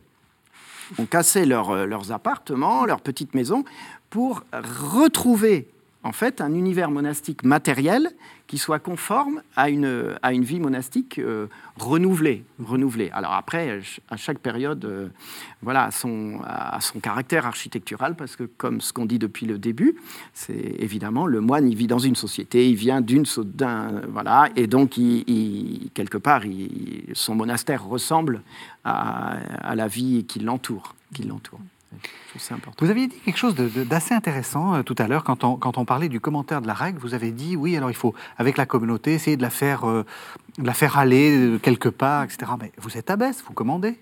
[0.98, 3.64] on cassait euh, leurs appartements, leurs petites maisons,
[4.10, 5.68] pour retrouver
[6.04, 8.10] en fait un univers monastique matériel
[8.46, 11.46] qui soit conforme à une, à une vie monastique euh,
[11.78, 13.10] renouvelée, renouvelée.
[13.14, 13.80] Alors après,
[14.10, 15.08] à chaque période, euh,
[15.62, 19.58] voilà, a son, a son caractère architectural, parce que comme ce qu'on dit depuis le
[19.58, 19.96] début,
[20.34, 24.66] c'est évidemment le moine, il vit dans une société, il vient d'une, d'un, voilà, et
[24.66, 26.42] donc il, quelque part,
[27.14, 28.42] son monastère ressemble
[28.84, 31.60] à, à la vie qui l'entoure, qui l'entoure.
[32.80, 36.20] Vous aviez dit quelque chose d'assez intéressant euh, tout à l'heure quand on, parlait du
[36.20, 36.98] commentaire de la règle.
[36.98, 40.04] Vous avez dit oui, alors il faut avec la communauté essayer de la faire, euh,
[40.62, 42.52] la faire aller euh, quelque part, etc.
[42.60, 43.98] Mais vous êtes abbesse, vous commandez.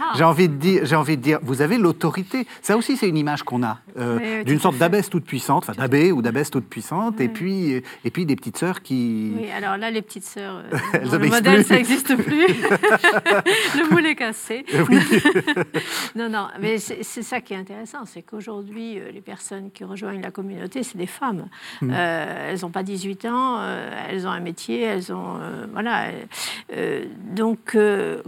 [0.00, 0.12] Ah.
[0.16, 2.46] J'ai envie de dire, j'ai envie de dire, vous avez l'autorité.
[2.62, 6.12] Ça aussi, c'est une image qu'on a euh, d'une sorte d'abbesse toute puissante, enfin d'abbé
[6.12, 9.32] ou d'abbesse toute puissante, et puis et puis des petites sœurs qui.
[9.36, 12.46] Oui, alors là, les petites sœurs, euh, le modèle, ça n'existe plus.
[12.46, 14.64] le moule est cassé.
[16.16, 20.22] non, non, mais c'est ça qui est intéressant, c'est qu'aujourd'hui, euh, les personnes qui rejoignent
[20.22, 21.46] la communauté, c'est des femmes.
[21.80, 21.90] Hmm.
[21.90, 23.60] elles n'ont pas 18 ans,
[24.08, 25.38] elles ont un métier, elles ont
[25.72, 26.06] voilà.
[27.34, 27.76] donc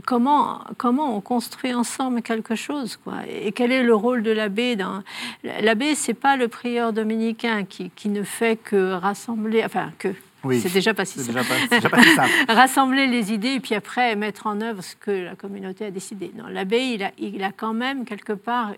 [0.06, 2.96] comment comment on construit construit ensemble quelque chose.
[3.02, 3.26] Quoi.
[3.28, 5.02] Et quel est le rôle de l'abbé dans...
[5.42, 10.14] L'abbé, c'est pas le prieur dominicain qui, qui, ne fait que rassembler, enfin que.
[10.52, 11.40] c'est déjà pas si simple.
[12.48, 16.30] Rassembler les idées et puis après mettre en œuvre ce que la communauté a décidé.
[16.36, 18.74] Non, l'abbé, il a, il a quand même quelque part,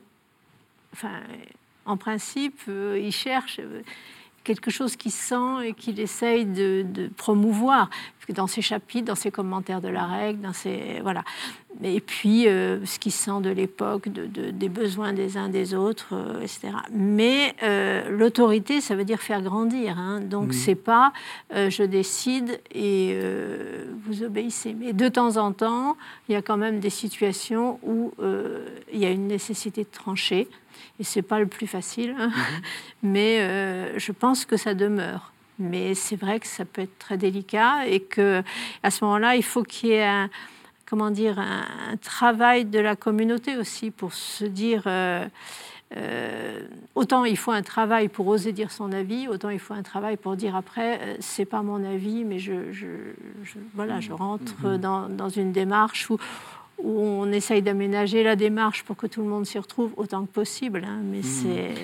[0.94, 1.20] enfin,
[1.84, 3.58] en principe, euh, il cherche.
[3.58, 3.82] Euh,
[4.44, 7.90] quelque chose qu'il sent et qu'il essaye de, promouvoir
[8.28, 11.22] dans ses chapitres, dans ses commentaires de la règle, dans ses voilà.
[11.84, 16.10] Et puis euh, ce qu'il sent de l'époque, de, des besoins des uns des autres,
[16.12, 16.68] euh, etc.
[16.92, 19.98] Mais euh, l'autorité, ça veut dire faire grandir.
[19.98, 20.20] Hein.
[20.20, 21.12] Donc c'est pas
[21.52, 23.16] je décide et
[24.06, 24.74] vous obéissez.
[24.74, 25.96] Mais de temps en temps,
[26.28, 28.12] il y a quand même des situations où
[28.92, 30.48] il y a une nécessité de trancher
[30.98, 32.28] et c'est pas le plus facile, hein.
[32.28, 32.62] mhm.
[33.02, 35.32] mais je pense que ça demeure.
[35.58, 38.42] Mais c'est vrai que ça peut être très délicat et que
[38.82, 40.30] à ce moment-là, il faut qu'il y ait un,
[40.92, 44.82] comment dire, un, travail de la communauté aussi pour se dire.
[44.84, 45.26] Euh,
[45.96, 46.60] euh,
[46.94, 50.18] autant il faut un travail pour oser dire son avis, autant il faut un travail
[50.18, 52.86] pour dire après, c'est pas mon avis, mais je, je,
[53.74, 54.78] voilà, je rentre mhm.
[54.78, 56.18] dans, dans, une démarche où,
[56.82, 60.32] où on essaye d'aménager la démarche pour que tout le monde s'y retrouve autant que
[60.32, 60.84] possible.
[60.86, 61.22] Hein, mais hmm.
[61.22, 61.74] c'est.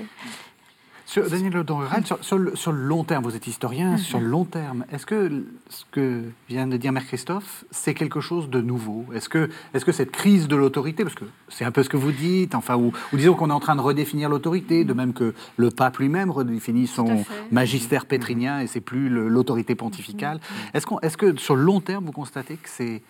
[1.09, 2.53] Sur, Daniel Lodon-Rural, sur, le,
[2.83, 3.99] long terme, vous êtes historien, hmm.
[3.99, 8.21] sur le long terme, est-ce que ce que vient de dire Mère Christophe, c'est quelque
[8.21, 9.07] chose de nouveau?
[9.15, 11.97] Est-ce que, est que cette crise de l'autorité, parce que c'est un peu ce que
[11.97, 15.33] vous dites, enfin, ou, disons qu'on est en train de redéfinir l'autorité, de même que
[15.57, 20.37] le pape lui-même redéfinit son magistère pétrinien et c'est plus l'autorité pontificale.
[20.37, 20.77] Hmm.
[20.77, 23.01] Est-ce, est-ce que sur le long terme, vous constatez que c'est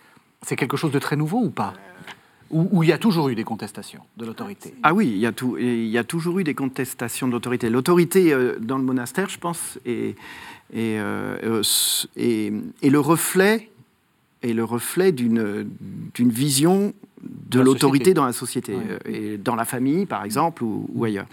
[0.43, 1.75] c'est quelque chose de très nouveau ou pas?
[2.51, 5.33] Où, il y a toujours eu des contestations de l'autorité Ah oui, il y, a
[5.33, 7.69] tout, il y a toujours eu des contestations de l'autorité.
[7.69, 10.15] L'autorité euh, dans le monastère, je pense, est,
[10.75, 11.63] euh,
[12.17, 13.71] le reflet,
[14.43, 15.69] est le reflet d'une
[16.19, 21.27] vision de l'autorité dans la société, euh, et dans la famille, par exemple, ou, ailleurs.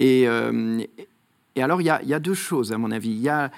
[0.00, 3.10] Et, et alors, il y, y, a, deux choses, à mon avis.
[3.10, 3.50] Il y a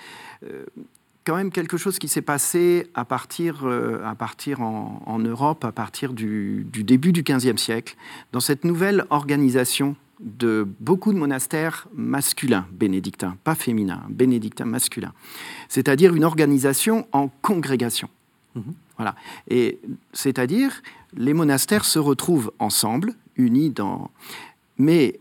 [1.31, 5.71] quand même quelque chose qui s'est passé à partir, euh, à partir en, Europe, à
[5.71, 7.95] partir du, début du XVe siècle,
[8.33, 15.13] dans cette nouvelle organisation de beaucoup de monastères masculins bénédictins, pas féminins, bénédictins masculins.
[15.69, 18.09] C'est-à-dire une organisation en congrégation.
[18.57, 18.75] Mhm.
[18.97, 19.15] Voilà.
[19.47, 19.79] Et
[20.13, 20.83] c'est-à-dire,
[21.17, 24.11] les monastères se retrouvent ensemble, unis dans.
[24.79, 25.21] Mais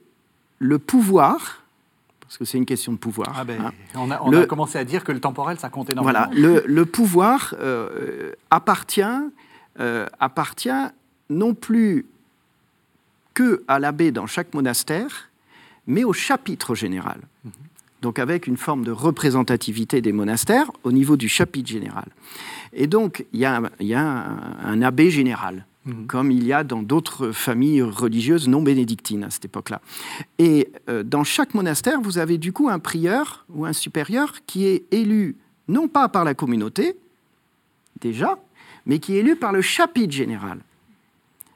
[0.58, 1.64] le pouvoir
[2.30, 3.34] parce que c'est une question de pouvoir.
[3.36, 3.74] Ah ben, hein.
[3.96, 6.28] On, a, commencé à dire que le temporel, ça compte énormément.
[6.30, 9.02] Voilà, le, pouvoir euh, appartient,
[9.80, 10.70] euh, appartient
[11.32, 12.06] non plus
[13.34, 15.32] que à l'abbé dans chaque monastère,
[15.88, 17.18] mais au chapitre général.
[17.46, 17.52] Mhm.
[18.04, 22.10] Donc avec une forme de représentativité des monastères au niveau du chapitre général.
[22.74, 23.60] Et donc il y a,
[24.64, 26.08] un abbé général Mhm.
[26.08, 29.82] comme il y a dans d'autres familles religieuses non bénédictines à cette époque-là.
[30.38, 34.66] Et euh, dans chaque monastère, vous avez du coup un prieur ou un supérieur qui
[34.66, 35.36] est élu
[35.68, 36.96] non pas par la communauté,
[38.02, 38.40] déjà,
[38.86, 40.60] mais qui est élu par le chapitre général.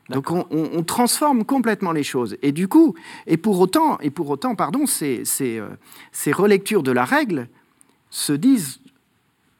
[0.09, 2.37] Donc on, transforme complètement les choses.
[2.41, 2.93] Et du coup,
[3.25, 5.69] et pour autant, et pour autant pardon, ces, ces, euh,
[6.11, 7.47] ces relectures de la règle
[8.09, 8.79] se disent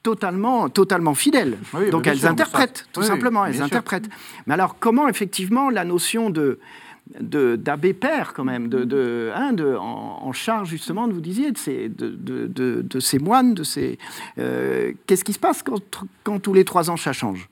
[0.04, 1.58] totalement, totalement fidèles.
[1.92, 4.10] Donc elles interprètent, tout simplement, elles interprètent.
[4.46, 6.60] Mais alors comment effectivement la notion de
[7.20, 11.58] d'abbé père quand même, de, de, hein, de en, charge justement, de, vous disiez, de
[11.58, 14.00] ces, de, de ces moines, de ces...
[14.40, 17.50] Euh, qu'est-ce qui se passe quand, quand, tous les trois ans ça change?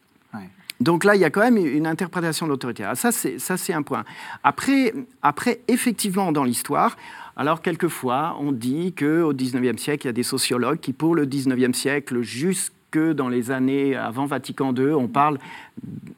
[0.82, 2.84] Donc là, il y a quand même une interprétation de l'autorité.
[2.96, 4.04] Ça, c'est un point.
[4.44, 6.98] Après, après, effectivement, dans l'histoire,
[7.36, 11.26] alors quelquefois, on dit qu'au XIXe siècle, il y a des sociologues qui, pour le
[11.26, 15.38] XIXe siècle, jusque dans les années avant Vatican II, on parle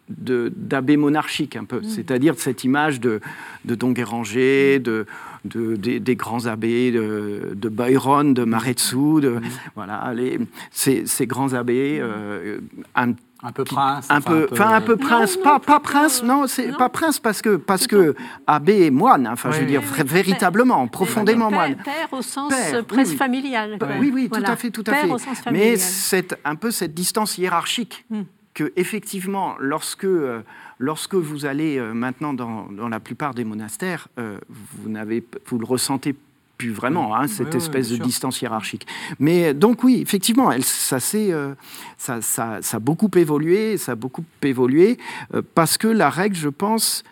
[0.09, 1.83] d'abbé monarchique un peu, mm.
[1.83, 3.19] c'est-à-dire de cette image de,
[3.65, 5.05] de Don Guéranger, de,
[5.45, 9.41] des, grands abbés de, Byron, de Maretsu, de, mm.
[9.75, 10.39] voilà, les,
[10.71, 12.59] ces, grands abbés, euh,
[12.95, 14.07] un un peu prince.
[14.09, 17.57] Un peu, enfin un peu prince, pas, pas prince, non, c'est pas prince parce que
[17.57, 18.15] parce que
[18.47, 21.75] abbé est moine, enfin je veux dire véritablement, profondément moine.
[21.83, 22.53] Père au sens
[22.87, 23.77] presque familial.
[23.99, 25.51] Oui, oui, tout à fait, tout à fait.
[25.51, 28.21] Mais c'est un peu cette distance hiérarchique hmm.
[28.53, 30.41] que effectivement, lorsque euh,
[30.79, 35.59] lorsque vous allez euh, maintenant dans, dans, la plupart des monastères, euh, vous n'avez, vous
[35.59, 36.15] le ressentez
[36.61, 38.87] vraiment, hein, cette espèce de distance hiérarchique.
[39.19, 41.53] Mais donc oui, effectivement, elle, ça, euh,
[41.97, 44.97] ça, ça, ça, a beaucoup évolué, ça a beaucoup évolué,
[45.33, 47.03] euh, parce que la règle, je pense,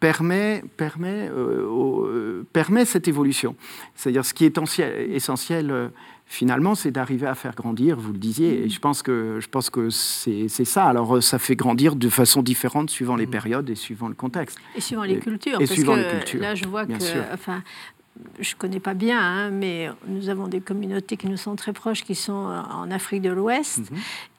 [0.00, 3.56] permet, permet, euh, permet cette évolution.
[3.94, 4.58] C'est-à-dire ce qui est
[5.10, 5.90] essentiel
[6.26, 9.68] finalement, c'est d'arriver à faire grandir, vous le disiez, et je pense que, je pense
[9.68, 10.86] que c'est ça.
[10.86, 13.30] Alors, ça fait grandir de façon différente suivant les mmh.
[13.30, 14.58] périodes et suivant le contexte.
[14.74, 15.60] Et suivant les cultures.
[15.60, 16.40] Et parce suivant que les cultures.
[16.40, 17.62] Là, je vois que, enfin,
[18.38, 21.72] je ne connais pas bien, hein, mais nous avons des communautés qui nous sont très
[21.72, 23.80] proches, qui sont en Afrique de l'Ouest.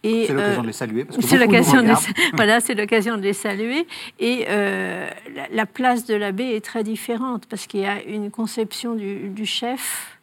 [0.03, 1.07] C'est l'occasion de les saluer.
[1.19, 3.87] C'est l'occasion de, voilà, c'est l'occasion de les saluer.
[4.19, 5.09] Et euh,
[5.51, 9.45] la, place de l'abbé est très différente parce qu'il y a une conception du, du
[9.45, 10.17] chef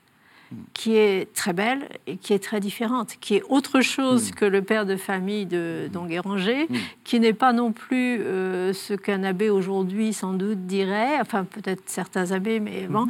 [0.72, 4.34] qui est très belle et qui est très différente, qui est autre chose mm.
[4.34, 6.76] que le père de famille de Don Guéranger, mm.
[7.04, 11.82] qui n'est pas non plus euh, ce qu'un abbé aujourd'hui sans doute dirait, enfin peut-être
[11.86, 13.06] certains abbés, mais bon.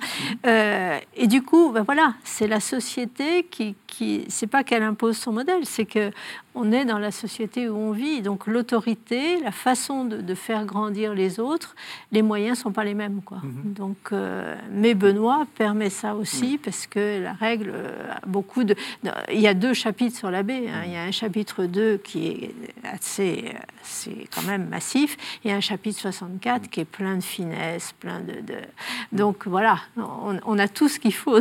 [0.46, 5.16] Euh, et du coup, ben voilà, c'est la société qui, qui c'est pas qu'elle impose
[5.16, 6.10] son modèle, c'est que
[6.60, 8.22] on est dans la société où on vit.
[8.22, 11.74] Donc l'autorité, la façon de, faire grandir les autres,
[12.12, 13.20] les moyens ne sont pas les mêmes.
[13.22, 13.38] Quoi.
[13.42, 13.72] Mhm.
[13.72, 17.72] Donc, euh, mais Benoît permet ça aussi parce que la règle
[18.10, 18.74] a beaucoup de...
[19.32, 20.68] Il y a deux chapitres sur l'abbé.
[20.68, 20.82] Hein.
[20.86, 22.54] Il y a un chapitre 2 qui est
[22.84, 28.20] assez, c'est quand même massif, et un chapitre 64 qui est plein de finesse, plein
[28.20, 28.42] de...
[29.12, 31.38] Donc voilà, on, a tout ce qu'il faut.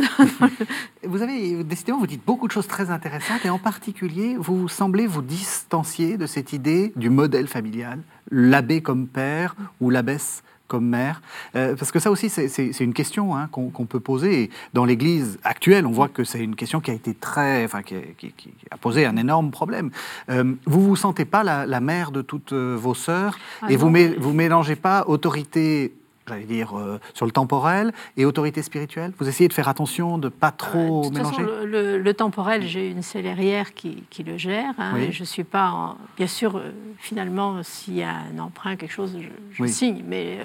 [1.02, 5.06] Vous avez, décidément, vous dites beaucoup de choses très intéressantes, et en particulier, vous semblez
[5.10, 8.00] vous distancier de cette idée du modèle familial,
[8.30, 11.20] l'abbé comme père ou l'abbesse comme mère?
[11.56, 14.50] Euh, Parce que ça aussi, c'est une question hein, qu'on peut poser.
[14.72, 17.96] dans l'Église actuelle, on voit que c'est une question qui a été très, enfin, qui,
[18.70, 19.90] a posé un énorme problème.
[20.30, 23.38] Euh, vous vous sentez pas la, mère de toutes euh, vos sœurs?
[23.62, 25.92] Ah et vous, vous mélangez pas autorité
[26.30, 29.12] j'allais dire, euh, sur le temporel et autorité spirituelle?
[29.18, 31.42] Vous essayez de faire attention de pas trop euh, mélanger?
[31.42, 34.72] façon, le, temporel, j'ai une cellérière qui, qui le gère.
[34.78, 39.16] Hein, je suis pas, bien sûr, euh, finalement, s'il y a un emprunt, quelque chose,
[39.52, 40.38] je, signe, mais,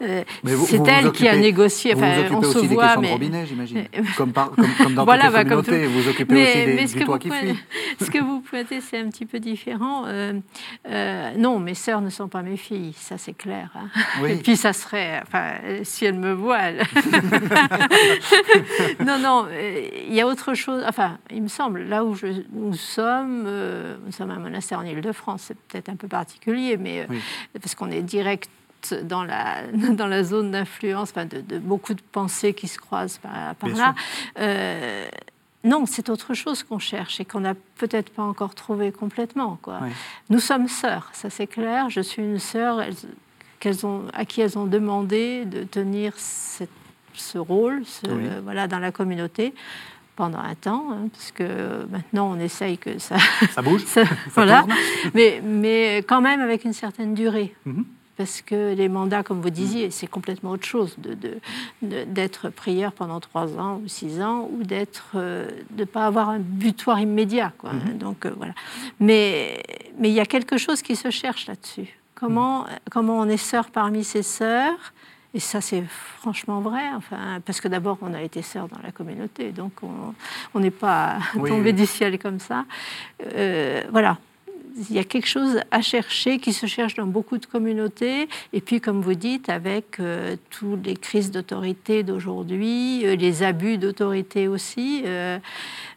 [0.00, 1.94] c'est elle qui a négocié.
[1.94, 3.08] Enfin, vous vous on se aussi voit, des mais...
[3.08, 3.84] de robinet, j'imagine.
[4.16, 7.30] Comme, comme, dans voilà, bah, communautés, vous vous occupez mais, aussi des, du toit qui
[7.30, 7.56] fuit.
[8.00, 10.04] Ce que vous pointez, c'est un petit peu différent.
[11.36, 13.70] non, mes sœurs ne sont pas mes filles, ça c'est clair.
[13.74, 14.26] Hein.
[14.26, 15.22] Et puis ça serait
[15.84, 16.72] si elle me voit,
[19.04, 20.84] non, non, euh, il y a autre chose.
[20.86, 22.16] Enfin, il me semble, là où
[22.52, 27.02] nous sommes, euh, nous sommes un monastère en Ile-de-France, c'est peut-être un peu particulier, mais
[27.02, 27.06] euh,
[27.60, 28.50] parce qu'on est direct
[29.04, 33.54] dans la, dans la zone d'influence, enfin, de, beaucoup de pensées qui se croisent par,
[33.68, 33.94] là.
[35.64, 39.58] non, c'est autre chose qu'on cherche et qu'on n'a peut-être pas encore trouvé complètement.
[39.62, 39.80] Quoi.
[40.28, 41.88] Nous sommes sœurs, ça c'est clair.
[41.88, 42.82] Je suis une sœur
[43.84, 47.82] ont, à qui elles ont demandé de tenir ce rôle
[48.44, 49.54] voilà, dans la communauté
[50.16, 53.16] pendant un temps, hein, parce que maintenant on essaye que ça...
[53.54, 53.82] Ça bouge
[54.34, 54.66] voilà.
[55.14, 57.54] mais, mais quand même avec une certaine durée.
[57.64, 57.84] Mhm.
[58.16, 60.96] Parce que les mandats, comme vous disiez, c'est complètement autre chose
[61.80, 66.28] d'être prieur pendant trois ans ou six ans, ou d'être euh, de ne pas avoir
[66.28, 67.52] un butoir immédiat.
[67.56, 67.72] Quoi.
[67.72, 67.98] Mhm.
[67.98, 68.52] Donc, euh, voilà.
[69.00, 69.62] Mais
[69.98, 71.98] il y a quelque chose qui se cherche là-dessus.
[72.22, 74.92] Comment, comment on est sœur parmi ses sœurs?
[75.34, 75.82] Et ça, c'est
[76.20, 79.72] franchement vrai, enfin, parce que d'abord, on a été sœurs dans la communauté, donc
[80.54, 82.64] on n'est pas tombé du ciel comme ça.
[83.34, 84.18] Euh, voilà,
[84.88, 88.28] il y a quelque chose à chercher qui se cherche dans beaucoup de communautés.
[88.52, 93.78] Et puis, comme vous dites, avec euh, toutes les crises d'autorité d'aujourd'hui, euh, les abus
[93.78, 95.02] d'autorité aussi,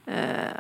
[0.10, 0.52] euh,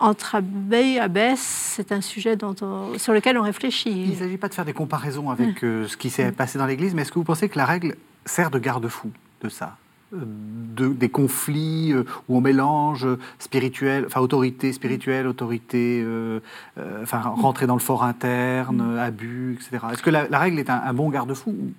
[0.00, 1.40] entre abbé et abbesse,
[1.76, 2.54] c'est un sujet dont
[2.98, 3.90] sur lequel on réfléchit.
[3.90, 6.66] Il ne s'agit pas de faire des comparaisons avec euh, ce qui s'est passé dans
[6.66, 7.96] l'Église, mais est-ce que vous pensez que la règle
[8.26, 9.10] sert de garde-fou
[9.42, 9.76] de ça
[10.12, 13.06] de- des conflits euh, où on mélange
[13.40, 16.38] spirituel, enfin autorité spirituelle, autorité, euh,
[16.78, 18.96] euh, enfin rentrer dans le fort interne, Mm.
[18.96, 19.84] euh, abus, etc.
[19.92, 21.72] Est-ce que la, la règle est un, un bon garde-fou ou-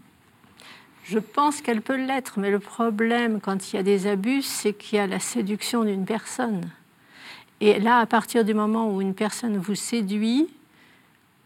[1.06, 4.74] Je pense qu'elle peut l'être, mais le problème quand il y a des abus, c'est
[4.74, 6.62] qu'il y a la séduction d'une personne.
[7.62, 10.48] Et là, à partir du moment où une personne vous séduit,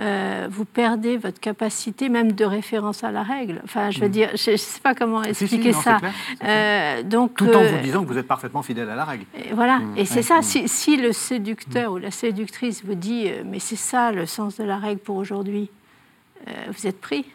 [0.02, 3.62] euh, vous perdez votre capacité même de référence à la règle.
[3.66, 5.98] Enfin, je veux dire, je ne sais pas comment Si, si, expliquer non, ça.
[6.00, 6.14] clair.
[6.46, 9.26] Euh, donc, Tout en euh, vous disant que vous êtes parfaitement fidèle à la règle.
[9.36, 10.42] et voilà, et c'est ça.
[10.42, 14.56] Si, si le séducteur ou la séductrice vous dit, euh, mais c'est ça le sens
[14.58, 15.70] de la règle pour aujourd'hui,
[16.48, 17.26] euh, vous êtes pris.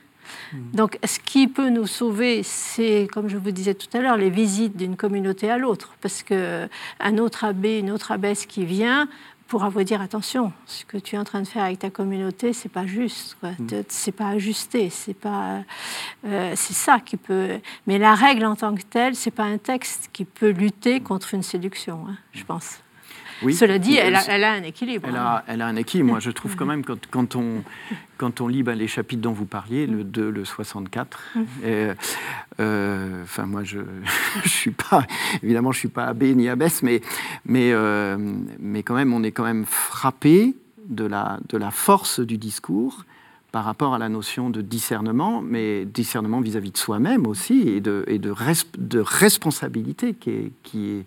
[0.72, 4.30] Donc, ce qui peut nous sauver, c'est, comme je vous disais tout à l'heure, les
[4.30, 6.68] visites d'une communauté à l'autre, parce que
[7.00, 9.08] un autre abbé, une autre abbesse qui vient
[9.46, 12.52] pourra vous dire attention, ce que tu es en train de faire avec ta communauté,
[12.54, 13.36] c'est pas juste.
[13.68, 15.62] Te- c'est pas ajusté, c'est pas,
[16.24, 17.60] euh, c'est ça qui peut.
[17.86, 21.34] Mais la règle en tant que telle, c'est pas un texte qui peut lutter contre
[21.34, 22.78] une séduction, hein, je pense.
[23.44, 23.54] Oui.
[23.54, 25.06] Cela dit, elle a, Elle- elle a un équilibre.
[25.08, 25.22] Elle hein.
[25.24, 26.10] a, elle a un équilibre.
[26.10, 27.62] Moi, je trouve quand même, quand, quand on,
[28.18, 31.20] quand on lit ben, les chapitres dont vous parliez, le 2, le 64,
[31.64, 31.88] et,
[32.60, 33.78] euh, enfin, moi, je
[34.44, 35.06] ne suis pas,
[35.42, 37.00] évidemment, je ne suis pas abbé ni abbesse, mais,
[37.44, 38.16] mais, euh,
[38.58, 40.54] mais quand même, on est quand même frappé
[40.88, 43.04] de la, de la force du discours
[43.52, 48.04] par rapport à la notion de discernement, mais discernement vis-à-vis de soi-même aussi, et de,
[48.08, 51.06] et de, res- de responsabilité qui, est, qui, est,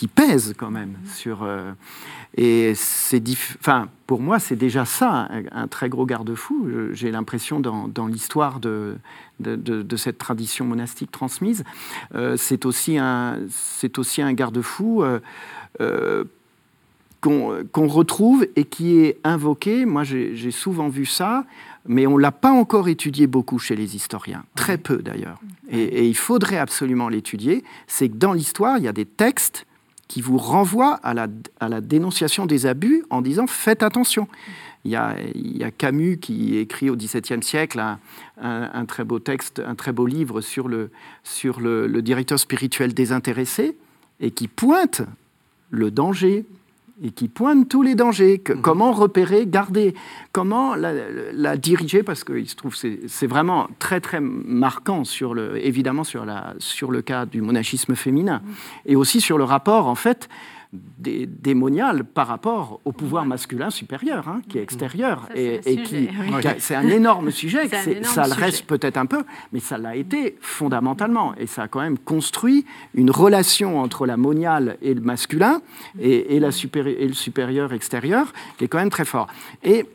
[0.00, 1.42] qui pèse quand même sur...
[1.42, 1.72] euh,
[2.34, 3.22] et c'est
[3.58, 6.68] enfin, pour moi, c'est déjà ça, un, un très gros garde-fou.
[6.92, 8.96] J'ai l'impression dans, dans l'histoire de,
[9.40, 11.64] de, de- de cette tradition monastique transmise,
[12.14, 15.20] euh, c'est aussi un, c'est aussi un garde-fou euh,
[15.82, 16.24] euh,
[17.20, 19.84] qu'on retrouve et qui est invoqué.
[19.84, 21.44] Moi, j'ai j'ai souvent vu ça,
[21.84, 25.38] mais on ne l'a pas encore étudié beaucoup chez les historiens, très peu d'ailleurs.
[25.68, 27.64] Et, et il faudrait absolument l'étudier.
[27.86, 29.66] C'est que dans l'histoire, il y a des textes
[30.10, 34.26] qui vous renvoient à la, dénonciation des abus en disant faites attention.
[34.84, 35.14] Il y, a,
[35.70, 37.80] Camus qui écrit au XVIIe siècle
[38.42, 43.76] un, très beau texte, un très beau livre sur le directeur spirituel désintéressé
[44.18, 45.02] et qui pointe
[45.70, 46.44] le danger
[47.02, 48.38] et qui pointe tous les dangers.
[48.38, 49.94] Que, Comment repérer, garder,
[50.32, 50.92] comment la,
[51.32, 56.24] la diriger, parce qu'il se trouve c'est vraiment très très marquant sur le, évidemment sur,
[56.24, 58.42] la, sur le cas du monachisme féminin.
[58.86, 60.28] Et aussi sur le rapport en fait
[60.72, 65.82] dé- démonial par rapport au pouvoir masculin supérieur, hein, qui est extérieur Ça, c'est et,
[65.82, 67.74] qui sujet, c'est un énorme sujet.
[67.74, 68.44] Un énorme ça le sujet.
[68.44, 71.34] reste peut-être un peu, mais ça l'a été fondamentalement.
[71.36, 72.64] Et ça a quand même construit
[72.94, 75.60] une relation entre la moniale et le masculin
[75.98, 79.26] et, et la et le supérieur extérieur qui est quand même très fort.
[79.64, 79.86] Et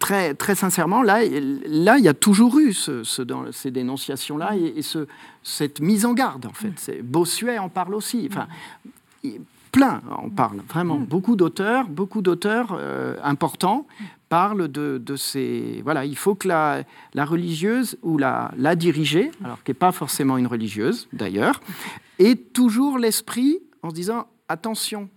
[0.00, 1.20] très, très sincèrement, là,
[1.66, 5.06] là, il y a toujours eu ce- ce- dans ces dénonciations-là et, et ce-
[5.42, 6.72] cette mise en garde, en fait.
[6.76, 8.26] C'est- Bossuet en parle aussi.
[8.30, 8.46] Enfin,
[9.72, 10.96] plein en parlent, vraiment.
[10.98, 13.86] Beaucoup d'auteurs, beaucoup d'auteurs euh, importants
[14.28, 15.80] parlent de, de ces...
[15.82, 16.82] Voilà, il faut que la,
[17.14, 21.60] la religieuse ou la, la dirigée, alors qui n'est pas forcément une religieuse d'ailleurs,
[22.18, 25.08] ait toujours l'esprit en se disant attention,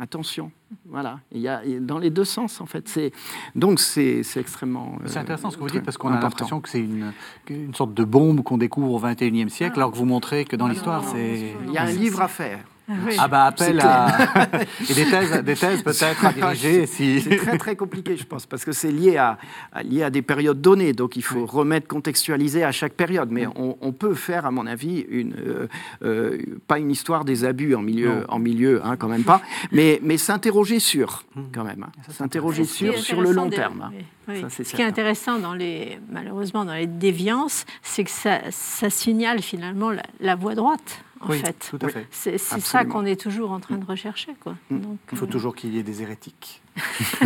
[0.00, 0.50] attention.
[0.86, 2.88] Voilà, il y a dans les deux sens en fait.
[2.88, 3.10] C'est
[3.54, 4.98] donc c'est c'est extrêmement.
[5.00, 7.12] euh, C'est intéressant ce que vous dites parce qu'on a l'impression que c'est une,
[7.48, 10.68] une sorte de bombe qu'on découvre au XXIe siècle, alors que vous montrez que dans
[10.68, 11.54] l'histoire, non, c'est.
[11.66, 12.58] Il y a un livre à faire.
[12.88, 13.16] Ah oui.
[13.18, 14.08] Ah bah appel à.
[14.90, 17.20] Et des thèses, des thèses peut-être à diriger si.
[17.20, 19.38] C'est très très compliqué, je pense, parce que c'est lié à,
[19.72, 23.28] à- lié à des périodes données, donc il faut remettre, contextualiser à chaque période.
[23.30, 25.66] Mais on, on peut faire, à mon avis, une, euh,
[26.02, 30.00] euh, pas une histoire des abus en milieu, en milieu, hein, quand même pas, mais,
[30.02, 31.24] mais s'interroger sur,
[31.54, 31.92] quand même, hein.
[32.10, 33.82] s'interroger sur sur le long des- terme.
[33.82, 33.90] hein.
[33.94, 34.40] oui, oui.
[34.42, 38.40] Ça, c'est Ce qui est intéressant, dans les, malheureusement, dans les déviances, c'est que ça,
[38.50, 41.68] ça signale finalement la, la voie droite, en Oui, fait.
[41.70, 42.06] tout à fait.
[42.10, 44.34] C'est c'est ça qu'on est toujours en train de rechercher.
[44.40, 44.54] Quoi.
[44.70, 46.62] Donc, Il faut euh, toujours qu'il y ait des hérétiques.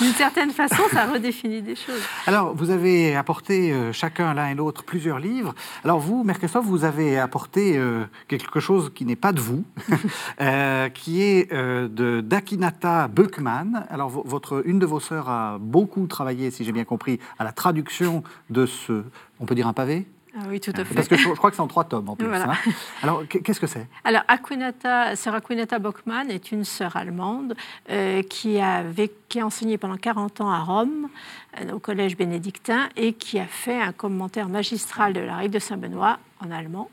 [0.00, 2.00] D'une certaine façon, ça redéfinit des choses.
[2.26, 5.54] Alors, vous avez apporté euh, chacun l'un et l'autre plusieurs livres.
[5.82, 9.64] Alors, vous, Mère Christophe, vous avez apporté euh, quelque chose qui n'est pas de vous,
[10.40, 13.84] euh, qui est euh, de d'Akinata Buckman.
[13.90, 17.44] Alors, vo- votre, une de vos sœurs a beaucoup travaillé, si j'ai bien compris, à
[17.44, 19.02] la traduction de ce,
[19.40, 20.06] on peut dire un pavé?
[20.36, 20.94] Ah oui, tout à fait.
[20.94, 22.26] Parce que je, je crois que c'est en trois tomes en plus.
[22.26, 22.50] Voilà.
[22.52, 22.70] hein.
[23.02, 23.86] Alors, qu- qu'est-ce que c'est?
[24.04, 27.54] Alors, Akunata, sœur Akunata Bockmann est une sœur allemande
[27.90, 31.08] euh, qui, a vécu, qui a enseigné pendant 40 ans à Rome,
[31.72, 36.18] au collège bénédictin, et qui a fait un commentaire magistral de la règle de Saint-Benoît
[36.44, 36.90] en allemand.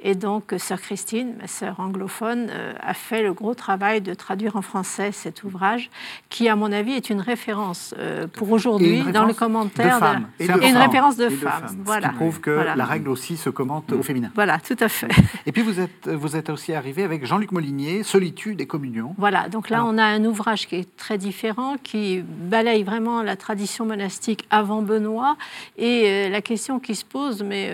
[0.00, 4.56] Et donc, sœur Christine, ma sœur anglophone, euh, a fait le gros travail de traduire
[4.56, 5.90] en français cet ouvrage,
[6.28, 9.96] qui, à mon avis, est une référence euh, pour aujourd'hui dans le commentaire.
[9.96, 10.26] De femme.
[10.40, 11.66] Et, une référence de, femme.
[11.84, 12.08] Voilà.
[12.08, 14.30] Ce qui prouve que la règle aussi se commente au féminin.
[14.34, 15.08] Voilà, tout à fait.
[15.46, 19.14] Et puis, vous êtes, vous êtes aussi arrivé avec Jean-Luc Molinier, Solitude et Communion.
[19.18, 23.36] Voilà, donc là, on a un ouvrage qui est très différent, qui balaye vraiment la
[23.36, 25.36] tradition monastique avant Benoît.
[25.76, 27.70] Et euh, la question qui se pose, mais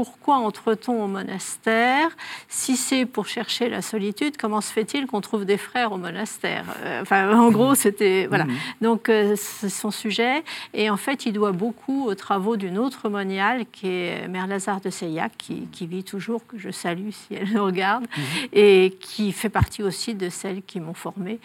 [0.00, 2.08] pourquoi entre-t-on au monastère
[2.48, 6.64] Si c'est pour chercher la solitude, comment se fait-il qu'on trouve des frères au monastère
[6.78, 8.46] euh, Enfin, en gros, c'était voilà.
[8.46, 8.56] Mhm.
[8.80, 10.42] Donc, euh, c'est son sujet.
[10.72, 14.80] Et en fait, il doit beaucoup aux travaux d'une autre moniale qui est Mère Lazare
[14.80, 18.48] de Seillac, qui, vit toujours, que je salue si elle nous regarde, mhm.
[18.54, 21.40] et qui fait partie aussi de celles qui m'ont formée.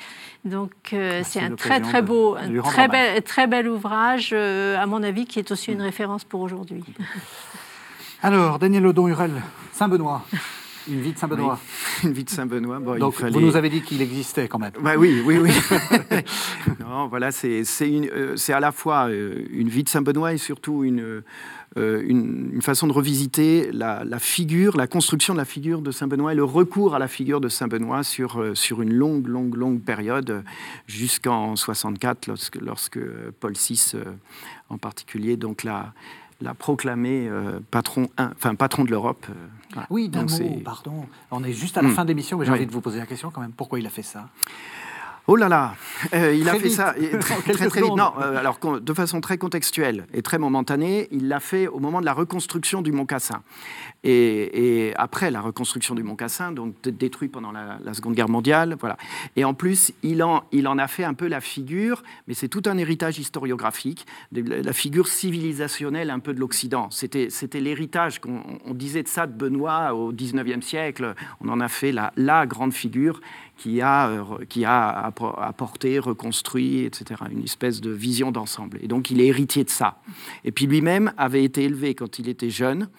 [0.46, 5.04] Donc, euh, c'est un très très beau, un très bel, très bel ouvrage, à mon
[5.04, 6.86] avis, qui est aussi une référence pour aujourd'hui.
[8.22, 9.42] Alors, Daniel Odon-Hurel,
[9.74, 10.24] Saint-Benoît.
[10.88, 11.60] Une vie de Saint-Benoît.
[12.04, 12.80] Une vie de Saint-Benoît.
[13.00, 14.72] Donc, vous nous avez dit qu'il existait quand même.
[14.80, 15.52] Bah, oui, oui, oui.
[16.80, 21.24] non, voilà, c'est euh, à la fois euh, une vie de Saint-Benoît et surtout une,
[21.78, 26.36] euh, une, façon de revisiter la, figure, la construction de la figure de Saint-Benoît et
[26.36, 30.44] le recours à la figure de Saint-Benoît sur, sur une longue, longue, longue période,
[30.86, 33.00] jusqu'en 64, lorsque, lorsque
[33.40, 33.94] Paul VI,
[34.70, 35.94] en particulier, donc la
[36.42, 39.26] l'a proclamé euh, patron, enfin, patron de l'Europe.
[39.30, 41.06] Euh, oui, d'un mot, pardon.
[41.32, 41.94] On est juste à la hmm.
[41.94, 43.52] fin de l'émission, mais j'ai envie de vous poser la question quand même.
[43.52, 44.30] Pourquoi il a fait ça?
[45.28, 45.74] Oh là là,
[46.14, 47.18] euh, il a fait ça très,
[47.54, 47.96] très, très vite.
[47.96, 52.06] Non, alors de façon très contextuelle et très momentanée, il l'a fait au moment de
[52.06, 53.42] la reconstruction du Mont Cassin.
[54.06, 58.98] Et, après la reconstruction du Mont Cassin, donc détruit pendant la, Seconde Guerre mondiale, voilà.
[59.36, 62.78] Et en plus, il en, a fait un peu la figure, mais c'est tout un
[62.78, 66.90] héritage historiographique, la figure civilisationnelle un peu de l'Occident.
[66.92, 67.30] C'était,
[67.60, 71.16] l'héritage qu'on disait de ça de Benoît au XIXe siècle.
[71.42, 73.22] On en a fait la, grande figure
[73.58, 78.78] qui a, euh, qui a apporté, reconstruit, etc., une espèce de vision d'ensemble.
[78.82, 79.98] Et donc il est héritier de ça.
[80.44, 82.90] Et puis lui-même avait été élevé quand il était jeune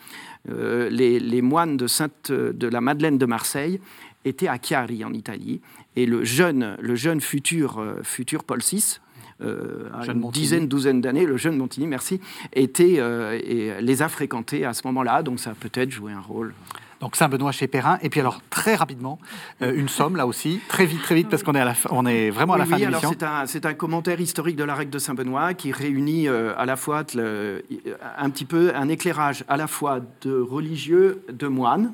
[0.50, 3.80] euh, les, moines de, Sainte, de la Madeleine de Marseille
[4.24, 5.60] étaient à Chiari, en Italie.
[5.96, 9.00] Et le jeune, le jeune futur, euh, futur Paul VI,
[9.42, 12.20] euh, une dizaine, douzaine d'années, le jeune Montigny, merci,
[12.54, 16.54] était, et les a fréquentés à ce moment-là, donc ça a peut-être joué un rôle.
[17.00, 17.98] Donc Saint-Benoît chez Perrin.
[18.02, 19.18] Et puis alors, très rapidement,
[19.60, 22.30] une somme là aussi, très vite, très vite, parce qu'on est, à la on est
[22.30, 23.12] vraiment à la fin de l'émission.
[23.46, 28.30] C'est un, commentaire historique de la règle de Saint-Benoît qui réunit à la fois un
[28.30, 31.92] petit peu un éclairage à la fois de religieux, de moines,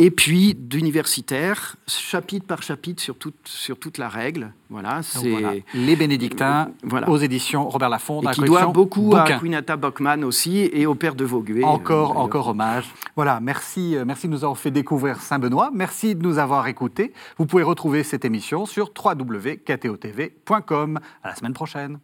[0.00, 4.54] et puis d'universitaires, chapitre par chapitre sur toute, sur toute la règle.
[4.70, 6.70] Voilà, c'est Les Bénédictins,
[7.06, 8.22] aux éditions Robert Laffont.
[8.32, 11.64] Qui doit beaucoup à Quinata Bockman aussi et au père de Vauguet.
[11.64, 12.86] Encore, euh, encore hommage.
[13.14, 15.70] Voilà, merci, euh, merci de nous avoir fait découvrir Saint-Benoît.
[15.74, 17.12] Merci de nous avoir écoutés.
[17.36, 20.98] Vous pouvez retrouver cette émission sur www.ktotv.com.
[21.22, 21.98] À la semaine prochaine.